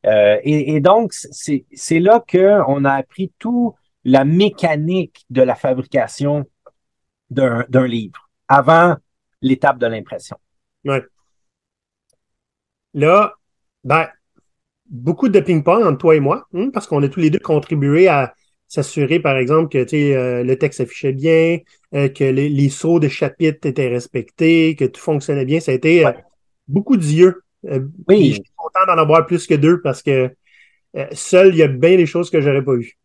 [0.06, 6.46] Euh, et, et, donc, c'est, là qu'on a appris tout la mécanique de la fabrication
[7.30, 8.96] d'un, livre avant
[9.42, 10.38] l'étape de l'impression.
[10.86, 11.04] Ouais.
[12.94, 13.34] Là,
[13.84, 14.08] ben,
[14.86, 18.08] beaucoup de ping-pong entre toi et moi, hein, parce qu'on a tous les deux contribué
[18.08, 18.36] à
[18.74, 21.60] s'assurer, par exemple, que euh, le texte s'affichait bien,
[21.94, 25.60] euh, que les, les, sauts de chapitres étaient respectés, que tout fonctionnait bien.
[25.60, 26.12] Ça a été euh,
[26.68, 27.44] beaucoup d'yeux.
[28.08, 28.30] oui.
[28.30, 30.32] Je suis content d'en avoir plus que deux parce que
[31.12, 32.98] seul, il y a bien des choses que j'aurais pas eues.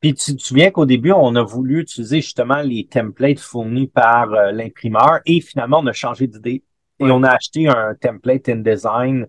[0.00, 4.26] Puis tu te souviens qu'au début, on a voulu utiliser justement les templates fournis par
[4.52, 6.62] l'imprimeur et finalement, on a changé d'idée
[7.00, 9.26] et on a acheté un template InDesign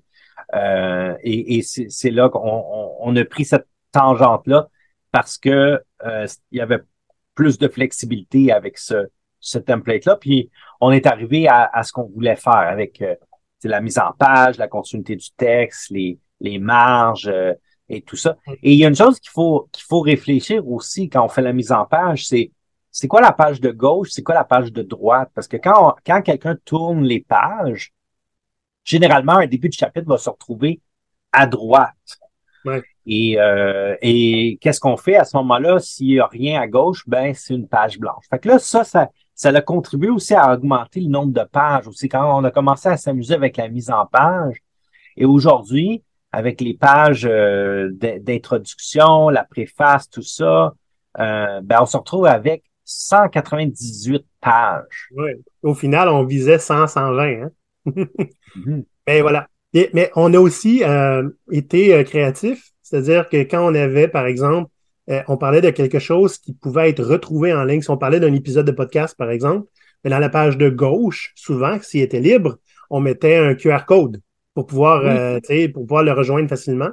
[0.55, 2.63] euh, et, et c'est là qu'on
[2.99, 4.69] on, a pris cette tangente-là
[5.13, 6.79] parce que euh, il y avait
[7.35, 9.07] plus de flexibilité avec ce,
[9.39, 10.17] ce template-là.
[10.17, 10.49] Puis
[10.81, 13.15] on est arrivé à, à ce qu'on voulait faire avec euh,
[13.63, 17.53] la mise en page, la continuité du texte, les, les marges euh,
[17.89, 18.37] et tout ça.
[18.63, 21.43] Et il y a une chose qu'il faut qu'il faut réfléchir aussi quand on fait
[21.43, 22.51] la mise en page, c'est
[22.89, 25.29] c'est quoi la page de gauche, c'est quoi la page de droite?
[25.35, 27.91] Parce que quand, quand quelqu'un tourne les pages,
[28.83, 30.79] généralement, un début de chapitre va se retrouver
[31.31, 32.19] à droite.
[33.05, 35.79] Et, euh, et qu'est-ce qu'on fait à ce moment-là?
[35.79, 38.25] S'il n'y a rien à gauche, ben c'est une page blanche.
[38.29, 41.87] Fait que là, ça, ça, ça a contribué aussi à augmenter le nombre de pages
[41.87, 44.57] aussi quand on a commencé à s'amuser avec la mise en page.
[45.17, 50.73] Et aujourd'hui, avec les pages euh, d'introduction, la préface, tout ça,
[51.19, 55.09] euh, ben on se retrouve avec 198 pages.
[55.15, 55.31] Oui.
[55.61, 57.23] Au final, on visait 100, 120.
[57.23, 57.51] Hein?
[57.85, 59.47] mm Mais voilà.
[59.73, 64.69] mais on a aussi euh, été euh, créatif, c'est-à-dire que quand on avait, par exemple,
[65.09, 67.81] euh, on parlait de quelque chose qui pouvait être retrouvé en ligne.
[67.81, 69.67] Si on parlait d'un épisode de podcast, par exemple,
[70.03, 72.57] mais dans la page de gauche, souvent, s'il était libre,
[72.89, 74.21] on mettait un QR code
[74.53, 75.01] pour pouvoir,
[75.73, 76.89] pour pouvoir le rejoindre facilement,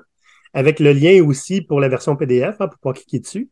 [0.54, 3.50] avec le lien aussi pour la version PDF, hein, pour pouvoir cliquer dessus.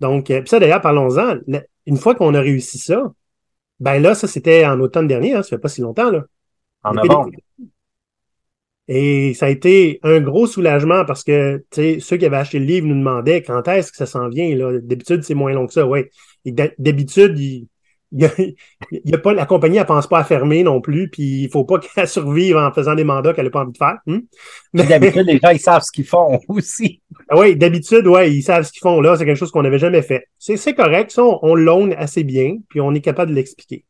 [0.00, 1.38] Donc, puis ça d'ailleurs, parlons-en.
[1.86, 3.12] Une fois qu'on a réussi ça,
[3.80, 6.24] ben là, ça c'était en automne dernier, hein, ça fait pas si longtemps, là.
[6.84, 7.26] En avant.
[8.88, 12.86] Et ça a été un gros soulagement parce que ceux qui avaient acheté le livre
[12.86, 14.54] nous demandaient quand est-ce que ça s'en vient.
[14.82, 16.04] D'habitude, c'est moins long que ça, oui.
[16.44, 17.68] D'habitude, il,
[18.12, 18.54] il,
[19.06, 21.64] y a, pas, la compagnie, elle pense pas à fermer non plus, puis il faut
[21.64, 23.98] pas qu'elle survive en faisant des mandats qu'elle n'a pas envie de faire.
[24.06, 24.18] Hmm?
[24.74, 24.84] Mais...
[24.84, 27.00] D'habitude, les gens, ils savent ce qu'ils font aussi.
[27.28, 29.00] Ah oui, d'habitude, ouais, ils savent ce qu'ils font.
[29.00, 30.26] Là, c'est quelque chose qu'on n'avait jamais fait.
[30.38, 33.84] C'est correct, ça, on, on loan assez bien, puis on est capable de l'expliquer.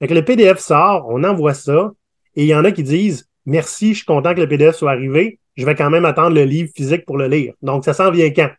[0.00, 1.92] Fait le PDF sort, on envoie ça,
[2.36, 4.90] et il y en a qui disent Merci, je suis content que le PDF soit
[4.90, 5.40] arrivé.
[5.56, 7.54] Je vais quand même attendre le livre physique pour le lire.
[7.62, 8.50] Donc, ça s'en vient quand?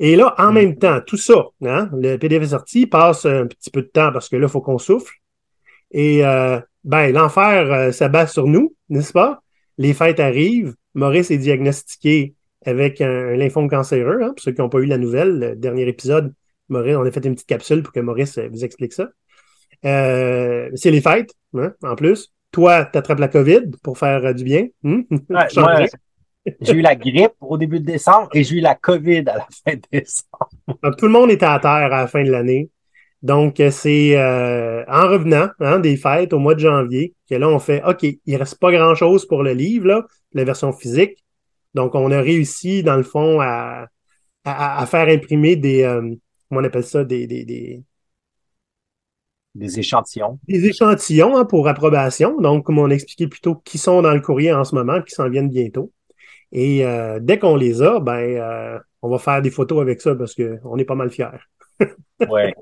[0.00, 3.70] Et là, en même temps, tout ça, hein, le PDF est sorti, passe un petit
[3.70, 5.14] peu de temps parce que là, il faut qu'on souffle.
[5.92, 9.40] Et euh, ben, l'enfer euh, s'abat sur nous, n'est-ce pas?
[9.78, 10.74] Les fêtes arrivent.
[10.94, 12.34] Maurice est diagnostiqué
[12.66, 14.20] avec un, lymphome cancéreux.
[14.20, 16.34] Hein, pour ceux qui n'ont pas eu la nouvelle, le dernier épisode,
[16.68, 19.10] Maurice, on a fait une petite capsule pour que Maurice vous explique ça.
[19.84, 24.32] Euh, c'est les fêtes, hein, en plus toi, tu attrapes la COVID pour faire euh,
[24.32, 24.68] du bien.
[24.82, 25.02] Hmm?
[26.60, 29.46] j'ai eu la grippe au début de décembre et j'ai eu la COVID à la
[29.64, 30.50] fin de décembre.
[30.82, 32.70] Donc, tout le monde était à terre à la fin de l'année.
[33.22, 37.48] Donc, euh, c'est euh, en revenant hein, des fêtes au mois de janvier que là,
[37.48, 41.24] on fait OK, il reste pas grand-chose pour le livre, là, la version physique.
[41.74, 43.86] Donc, on a réussi, dans le fond, à,
[44.44, 47.82] à, faire imprimer des, comment on appelle ça, des, des, des,
[49.54, 50.38] des échantillons.
[50.48, 52.40] Des échantillons hein, pour approbation.
[52.40, 55.14] Donc, comme on expliquait plus tôt, qui sont dans le courrier en ce moment, qui
[55.14, 55.92] s'en viennent bientôt.
[56.52, 60.14] Et euh, dès qu'on les a, ben, euh, on va faire des photos avec ça
[60.14, 61.26] parce qu'on est pas mal fiers.
[61.80, 62.52] oui.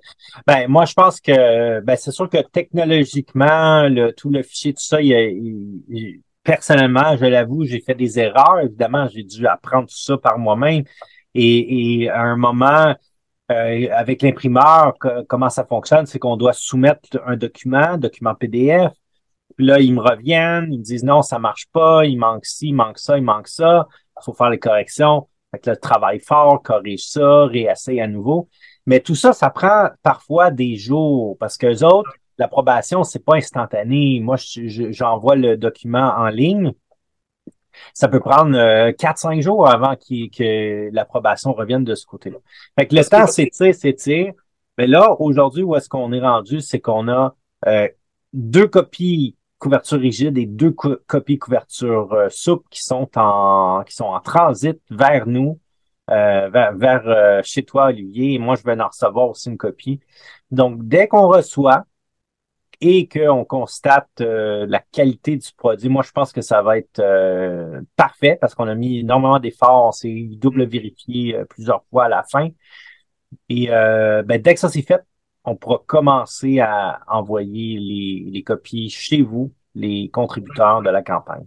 [0.46, 4.82] Ben, moi, je pense que ben, c'est sûr que technologiquement, le, tout le fichier, tout
[4.82, 8.60] ça, il, personnellement, je l'avoue, j'ai fait des erreurs.
[8.60, 10.84] Évidemment, j'ai dû apprendre tout ça par moi-même.
[11.34, 12.94] Et, et à un moment,
[13.50, 14.94] euh, avec l'imprimeur,
[15.28, 18.92] comment ça fonctionne, c'est qu'on doit soumettre un document, document PDF.
[19.56, 22.68] Puis là, ils me reviennent, ils me disent non, ça marche pas, il manque ci,
[22.68, 23.88] il manque ça, il manque ça,
[24.20, 25.28] il faut faire les corrections.
[25.50, 28.48] Fait que le travail fort, corrige ça, réessaye à nouveau.
[28.86, 33.36] Mais tout ça, ça prend parfois des jours parce que les autres, l'approbation, c'est pas
[33.36, 34.20] instantané.
[34.20, 36.72] Moi, j'envoie le document en ligne
[37.94, 42.38] ça peut prendre euh, 4-5 jours avant que l'approbation revienne de ce côté-là.
[42.78, 44.32] Fait que le temps s'étire, s'étire.
[44.78, 47.34] Mais là, aujourd'hui, où est-ce qu'on est rendu, c'est qu'on a
[47.66, 47.88] euh,
[48.32, 54.06] deux copies couverture rigide et deux copies couverture euh, souple qui sont en qui sont
[54.06, 55.60] en transit vers nous,
[56.10, 58.34] euh, vers, vers euh, chez toi, Olivier.
[58.34, 60.00] Et moi, je vais en recevoir aussi une copie.
[60.50, 61.84] Donc, dès qu'on reçoit,
[62.80, 67.00] et qu'on constate euh, la qualité du produit, moi, je pense que ça va être
[67.00, 72.06] euh, parfait parce qu'on a mis énormément d'efforts, on s'est double vérifié euh, plusieurs fois
[72.06, 72.48] à la fin.
[73.48, 75.02] Et ben, dès que ça c'est fait,
[75.44, 81.46] on pourra commencer à envoyer les, les copies chez vous, les contributeurs de la campagne.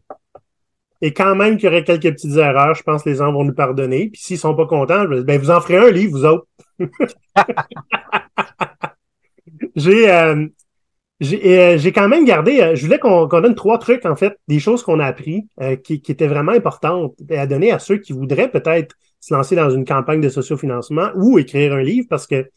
[1.01, 3.43] Et quand même qu'il y aurait quelques petites erreurs, je pense que les gens vont
[3.43, 4.07] nous pardonner.
[4.09, 6.47] Puis s'ils sont pas contents, ben vous en ferez un livre, vous autres.
[9.75, 10.47] J'ai euh,
[11.19, 14.83] j'ai quand même gardé, euh, je voulais qu'on donne trois trucs, en fait, des choses
[14.83, 18.95] qu'on a appris euh, qui, étaient vraiment importantes à donner à ceux qui voudraient peut-être
[19.19, 22.49] se lancer dans une campagne de sociofinancement ou écrire un livre, parce que,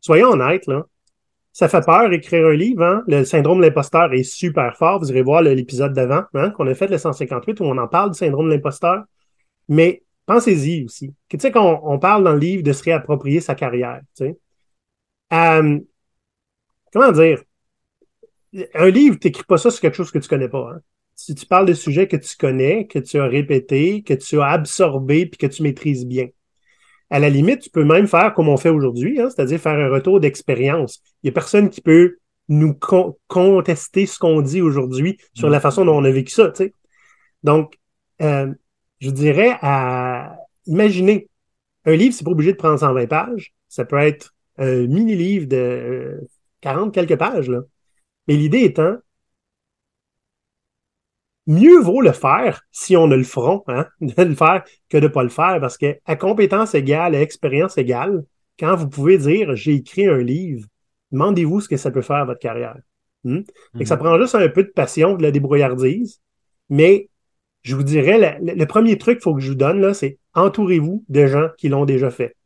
[0.00, 0.84] soyons honnêtes, là,
[1.52, 2.82] ça fait peur écrire un livre.
[2.82, 3.02] Hein?
[3.06, 4.98] Le syndrome de l'imposteur est super fort.
[5.00, 8.10] Vous irez voir l'épisode d'avant hein, qu'on a fait, le 158, où on en parle
[8.10, 9.04] du syndrome de l'imposteur.
[9.68, 11.14] Mais pensez-y aussi.
[11.28, 14.00] Tu sais, qu'on on parle dans le livre de se réapproprier sa carrière.
[14.16, 14.36] Tu sais.
[16.92, 17.40] comment dire?
[18.74, 20.72] Un livre, tu n'écris pas ça sur quelque chose que tu connais pas.
[20.74, 20.80] Hein.
[21.16, 24.48] Si tu parles de sujets que tu connais, que tu as répété, que tu as
[24.48, 26.28] absorbé, puis que tu maîtrises bien.
[27.10, 29.88] À la limite, tu peux même faire comme on fait aujourd'hui, hein, c'est-à-dire faire un
[29.88, 31.00] retour d'expérience.
[31.22, 32.16] Il n'y a personne qui peut
[32.48, 32.78] nous
[33.28, 36.52] contester ce qu'on dit aujourd'hui sur la façon dont on a vécu ça.
[37.42, 37.78] Donc,
[38.20, 38.52] euh,
[39.00, 40.36] je dirais à
[40.66, 41.28] imaginer
[41.84, 43.54] un livre, c'est pas obligé de prendre 120 pages.
[43.68, 46.20] Ça peut être un mini-livre de
[46.60, 47.48] 40 euh, quelques pages.
[47.48, 47.62] Là.
[48.28, 48.96] Mais l'idée étant,
[51.46, 55.06] mieux vaut le faire si on a le front, hein, de le faire que de
[55.06, 58.24] ne pas le faire, parce que à compétence égale, à expérience égale,
[58.58, 60.66] quand vous pouvez dire j'ai écrit un livre,
[61.12, 62.76] demandez-vous ce que ça peut faire à votre carrière.
[63.24, 63.40] Hmm?
[63.84, 64.02] Ça mhm.
[64.02, 66.20] prend juste un peu de passion, de la débrouillardise,
[66.68, 67.08] mais
[67.62, 71.04] je vous dirais, le, premier truc qu'il faut que je vous donne, là, c'est entourez-vous
[71.08, 72.36] de gens qui l'ont déjà fait.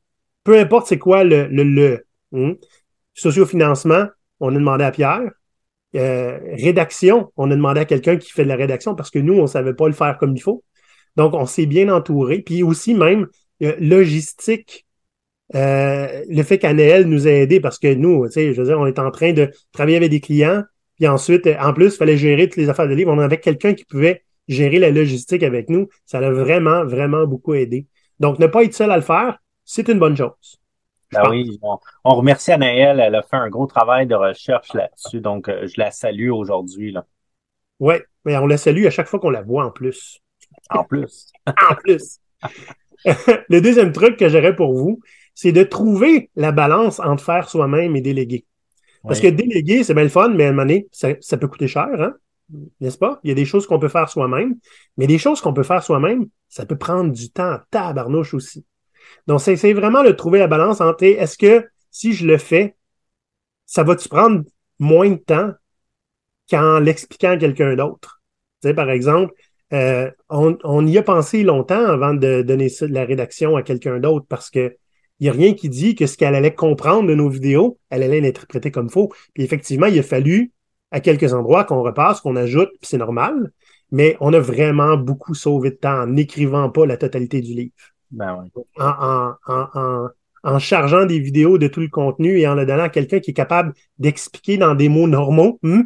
[0.44, 2.52] Peu importe c'est quoi le le, le hmm?
[3.14, 4.06] Sociofinancement,
[4.38, 5.32] on a demandé à Pierre.
[5.96, 9.34] Euh, rédaction, on a demandé à quelqu'un qui fait de la rédaction parce que nous,
[9.34, 10.62] on ne savait pas le faire comme il faut.
[11.16, 12.40] Donc, on s'est bien entouré.
[12.40, 13.26] Puis aussi, même,
[13.62, 14.86] euh, logistique,
[15.54, 18.78] euh, le fait qu'Anaël nous a aidés parce que nous, tu sais, je veux dire,
[18.78, 20.62] on est en train de travailler avec des clients.
[20.96, 23.12] Puis ensuite, en plus, il fallait gérer toutes les affaires de livre.
[23.12, 25.88] On avait quelqu'un qui pouvait gérer la logistique avec nous.
[26.06, 27.86] Ça l'a vraiment, vraiment beaucoup aidé.
[28.20, 30.58] Donc, ne pas être seul à le faire, c'est une bonne chose.
[31.12, 33.00] Ben oui, on, remercie Anaëlle.
[33.00, 35.20] Elle a fait un gros travail de recherche là-dessus.
[35.20, 36.94] Donc, euh, je la salue aujourd'hui.
[37.80, 37.94] Oui,
[38.24, 40.20] mais on la salue à chaque fois qu'on la voit en plus.
[40.70, 41.32] En plus.
[41.70, 42.20] en plus.
[43.48, 45.00] le deuxième truc que j'aurais pour vous,
[45.34, 48.44] c'est de trouver la balance entre faire soi-même et déléguer.
[49.04, 51.48] Parce que déléguer, c'est bien le fun, mais à un moment donné, ça, ça peut
[51.48, 52.14] coûter cher, hein?
[52.80, 53.20] n'est-ce pas?
[53.22, 54.56] Il y a des choses qu'on peut faire soi-même,
[54.96, 58.64] mais des choses qu'on peut faire soi-même, ça peut prendre du temps à tabarnouche aussi.
[59.26, 62.76] Donc, c'est vraiment de trouver la balance entre est-ce que si je le fais,
[63.66, 64.42] ça va-tu prendre
[64.78, 65.52] moins de temps
[66.50, 68.22] qu'en l'expliquant à quelqu'un d'autre?
[68.74, 69.34] Par exemple,
[69.72, 74.50] euh, on, y a pensé longtemps avant de donner la rédaction à quelqu'un d'autre parce
[74.50, 74.76] que
[75.20, 78.04] il n'y a rien qui dit que ce qu'elle allait comprendre de nos vidéos, elle
[78.04, 79.12] allait l'interpréter comme faux.
[79.34, 80.52] Puis effectivement, il a fallu
[80.92, 83.50] à quelques endroits qu'on repasse, qu'on ajoute, puis c'est normal,
[83.90, 87.72] mais on a vraiment beaucoup sauvé de temps en n'écrivant pas la totalité du livre.
[88.10, 88.48] Ben
[90.44, 93.32] en, chargeant des vidéos de tout le contenu et en le donnant à quelqu'un qui
[93.32, 95.82] est capable d'expliquer dans des mots normaux, hmm,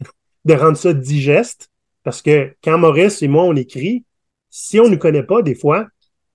[0.44, 1.70] de rendre ça digeste.
[2.04, 4.04] Parce que quand Maurice et moi, on écrit,
[4.50, 5.86] si on ne connaît pas, des fois,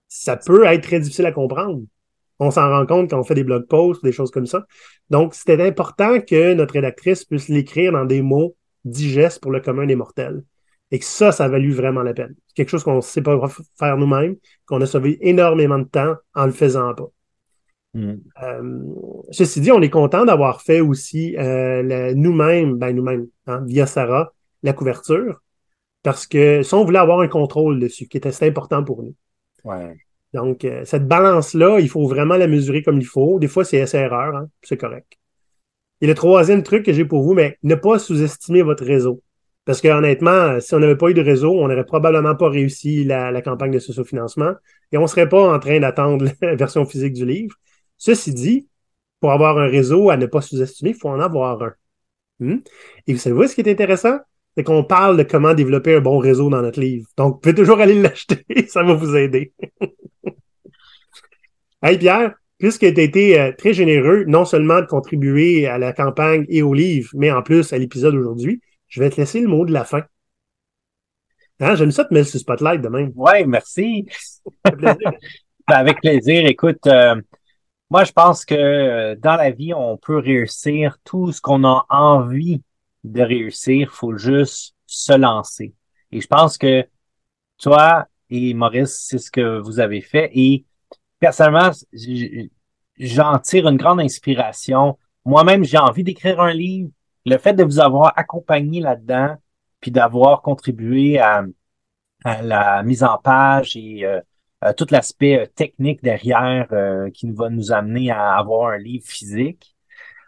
[0.08, 1.84] ça peut être très difficile à comprendre.
[2.40, 4.66] On s'en rend compte quand on fait des blog posts, des choses comme ça.
[5.10, 9.86] Donc, c'était important que notre rédactrice puisse l'écrire dans des mots digestes pour le commun
[9.86, 10.44] des mortels.
[10.92, 12.36] Et que ça, ça a valu vraiment la peine.
[12.48, 13.40] C'est quelque chose qu'on ne sait pas
[13.78, 14.36] faire nous-mêmes,
[14.66, 17.10] qu'on a sauvé énormément de temps en le faisant pas.
[17.94, 18.18] Hmm.
[18.44, 18.94] Euh,
[19.32, 24.34] ceci dit, on est content d'avoir fait aussi euh, nous-mêmes, ben nous-mêmes, hein, via Sarah,
[24.62, 25.42] la couverture,
[26.04, 29.16] parce que si on voulait avoir un contrôle dessus, qui était assez important pour nous.
[29.64, 29.96] Ouais.
[30.34, 33.40] Donc, euh, cette balance-là, il faut vraiment la mesurer comme il faut.
[33.40, 35.18] Des fois, c'est assez erreur, hein, c'est correct.
[36.02, 39.22] Et le troisième truc que j'ai pour vous, mais ne pas sous-estimer votre réseau.
[39.70, 43.04] Parce que honnêtement, si on n'avait pas eu de réseau, on n'aurait probablement pas réussi
[43.04, 44.54] la, campagne de sociofinancement
[44.92, 47.56] et on ne serait pas en train d'attendre la version physique du livre.
[47.96, 48.68] Ceci dit,
[49.20, 51.74] pour avoir un réseau à ne pas sous-estimer, il faut en avoir un.
[52.40, 52.58] Hmm?
[53.06, 54.18] Et vous savez ce qui est intéressant?
[54.58, 57.08] C'est qu'on parle de comment développer un bon réseau dans notre livre.
[57.16, 59.54] Donc, vous pouvez toujours aller l'acheter, ça va vous aider.
[61.84, 65.94] hey Pierre, puisque tu as été euh, très généreux, non seulement de contribuer à la
[65.94, 69.48] campagne et au livre, mais en plus à l'épisode aujourd'hui, je vais te laisser le
[69.48, 70.04] mot de la fin.
[71.62, 73.12] Hein, J'aime ça te mettre sur Spotlight de même.
[73.16, 74.08] Oui, merci.
[75.68, 76.48] Ben, avec plaisir.
[76.48, 77.22] Écoute, euh,
[77.92, 81.86] moi, je pense que euh, dans la vie, on peut réussir tout ce qu'on a
[81.90, 82.64] envie
[83.04, 85.76] de réussir, faut juste se lancer.
[86.12, 86.88] Et je pense que
[87.60, 90.32] toi et Maurice, c'est ce que vous avez fait.
[90.34, 90.66] Et
[91.20, 91.72] personnellement,
[92.98, 94.98] j'en tire une grande inspiration.
[95.26, 96.90] Moi-même, j'ai envie d'écrire un livre.
[97.26, 99.36] Le fait de vous avoir accompagné là-dedans,
[99.82, 101.44] puis d'avoir contribué à,
[102.26, 107.72] la mise en page et euh, tout l'aspect euh, technique derrière euh, qui va nous
[107.72, 109.74] amener à avoir un livre physique,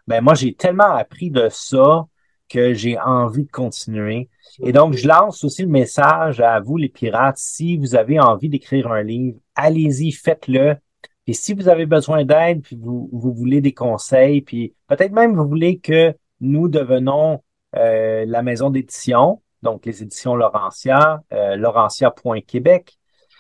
[0.08, 2.08] ben moi j'ai tellement appris de ça
[2.48, 4.30] que j'ai envie de continuer.
[4.60, 7.38] Et donc, je lance aussi le message à vous, les pirates.
[7.38, 10.76] Si vous avez envie d'écrire un livre, allez-y, faites-le.
[11.28, 15.36] Et si vous avez besoin d'aide, puis vous, vous voulez des conseils, puis peut-être même
[15.36, 17.44] vous voulez que nous devenons
[17.78, 22.98] euh, la maison d'édition, donc les éditions Laurentia, euh, laurentia.québec,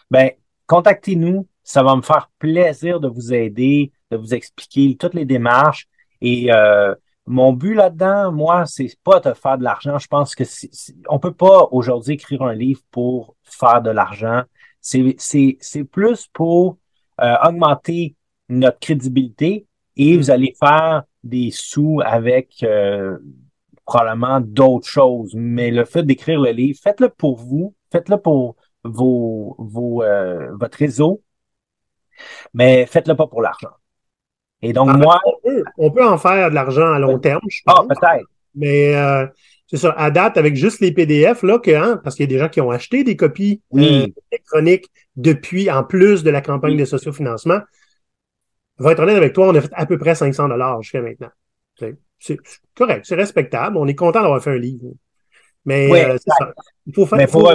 [0.09, 0.31] ben
[0.67, 1.47] contactez-nous.
[1.63, 5.87] Ça va me faire plaisir de vous aider, de vous expliquer toutes les démarches.
[6.21, 6.95] Et euh,
[7.25, 9.99] mon but là-dedans, moi, c'est pas de faire de l'argent.
[9.99, 10.43] Je pense que
[11.07, 14.43] on peut pas aujourd'hui écrire un livre pour faire de l'argent.
[14.81, 16.77] C'est c'est plus pour
[17.21, 18.15] euh, augmenter
[18.49, 23.17] notre crédibilité et vous allez faire des sous avec euh,
[23.85, 25.33] probablement d'autres choses.
[25.35, 30.77] Mais le fait d'écrire le livre, faites-le pour vous, faites-le pour vos, vos euh, votre
[30.77, 31.21] réseau,
[32.53, 33.71] mais faites-le pas pour l'argent.
[34.61, 35.19] Et donc, moi.
[35.77, 37.87] On peut, en faire de l'argent à long terme, je ah, pense.
[37.89, 38.27] Ah, peut-être.
[38.53, 39.25] Mais euh,
[39.67, 42.33] c'est ça, à date, avec juste les PDF, là, que, hein, parce qu'il y a
[42.33, 46.77] des gens qui ont acheté des copies euh, électroniques depuis, en plus de la campagne
[46.77, 47.59] de sociofinancement.
[48.81, 51.29] Vais être honnête avec toi, on a fait à peu près 500 dollars jusqu'à maintenant.
[52.19, 52.37] C'est
[52.75, 53.77] correct, c'est respectable.
[53.77, 54.91] On est content d'avoir fait un livre.
[55.65, 56.53] Mais euh, c'est ça.
[56.85, 57.47] Il faut, faire, faut,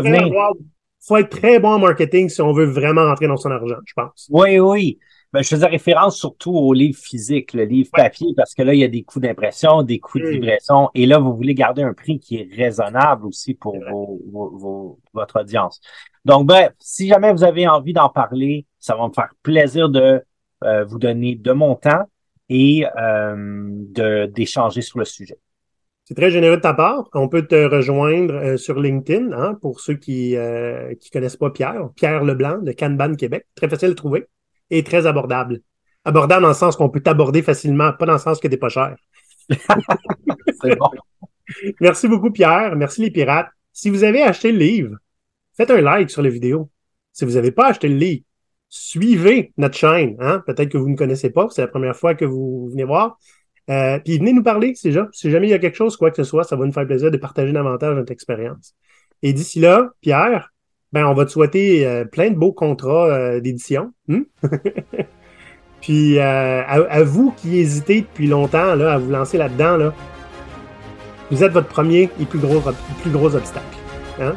[1.00, 3.92] faut être très bon en marketing si on veut vraiment rentrer dans son argent, je
[3.94, 4.28] pense.
[4.30, 4.98] Oui, oui.
[5.32, 8.80] Ben, je faisais référence surtout au livre physique, le livre papier, parce que là, il
[8.80, 11.92] y a des coûts d'impression, des coûts de livraison, et là, vous voulez garder un
[11.92, 15.80] prix qui est raisonnable aussi pour vos, votre audience.
[16.24, 20.22] Donc, bref, si jamais vous avez envie d'en parler, ça va me faire plaisir de
[20.64, 22.08] euh, vous donner de mon temps
[22.48, 25.38] et euh, d'échanger sur le sujet.
[26.04, 27.08] C'est très généreux de ta part.
[27.14, 31.90] On peut te rejoindre euh, sur LinkedIn, hein, pour ceux qui ne connaissent pas Pierre.
[31.96, 33.46] Pierre Leblanc de Kanban Québec.
[33.54, 34.28] Très facile de trouver
[34.70, 35.60] et très abordable.
[36.04, 38.68] Abordable dans le sens qu'on peut t'aborder facilement, pas dans le sens que t'es pas
[38.68, 38.96] cher.
[39.48, 40.90] C'est bon.
[41.80, 42.76] Merci beaucoup, Pierre.
[42.76, 43.48] Merci les pirates.
[43.72, 44.96] Si vous avez acheté le livre,
[45.56, 46.70] faites un like sur la vidéo.
[47.12, 48.24] Si vous n'avez pas acheté le livre,
[48.68, 50.16] suivez notre chaîne.
[50.20, 50.42] Hein?
[50.46, 53.18] Peut-être que vous ne connaissez pas, c'est la première fois que vous venez voir.
[53.68, 56.10] Euh, puis venez nous parler, si jamais, si jamais il y a quelque chose, quoi
[56.10, 58.74] que ce soit, ça va nous faire plaisir de partager davantage notre expérience.
[59.22, 60.52] Et d'ici là, Pierre,
[60.92, 63.92] ben, on va te souhaiter euh, plein de beaux contrats euh, d'édition.
[64.08, 64.22] Hmm?
[65.80, 69.94] Puis à, vous qui hésitez depuis longtemps là, à vous lancer là-dedans, là,
[71.30, 72.60] vous êtes votre premier et plus gros,
[73.02, 73.66] plus gros obstacle.
[74.20, 74.34] Hein?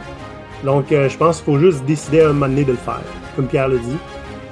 [0.63, 3.01] Donc, je pense qu'il faut juste décider à un moment donné de le faire,
[3.35, 3.97] comme Pierre le dit.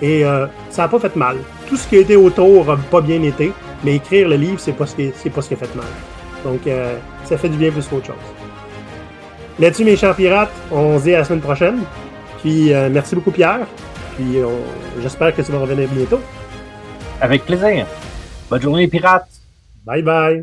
[0.01, 0.23] Et
[0.69, 1.37] ça n'a pas fait mal.
[1.67, 3.51] Tout ce qui a été autour n'a pas bien été,
[3.83, 5.85] mais écrire le livre, c'est pas ce qui, c'est pas ce qui a fait mal.
[6.43, 6.61] Donc,
[7.25, 8.15] ça fait du bien plus qu'autre chose.
[9.59, 11.83] Là-dessus, mes chers pirates, on se dit à la semaine prochaine.
[12.41, 13.65] Puis euh, merci beaucoup, Pierre.
[14.15, 14.37] Puis
[15.01, 16.21] j'espère que tu vas revenir bientôt.
[17.19, 17.87] Avec plaisir.
[18.49, 19.27] Bonne journée, pirates.
[19.85, 20.41] Bye bye.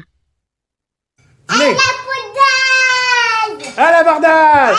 [1.48, 1.64] À la
[3.76, 4.76] À l'abordage!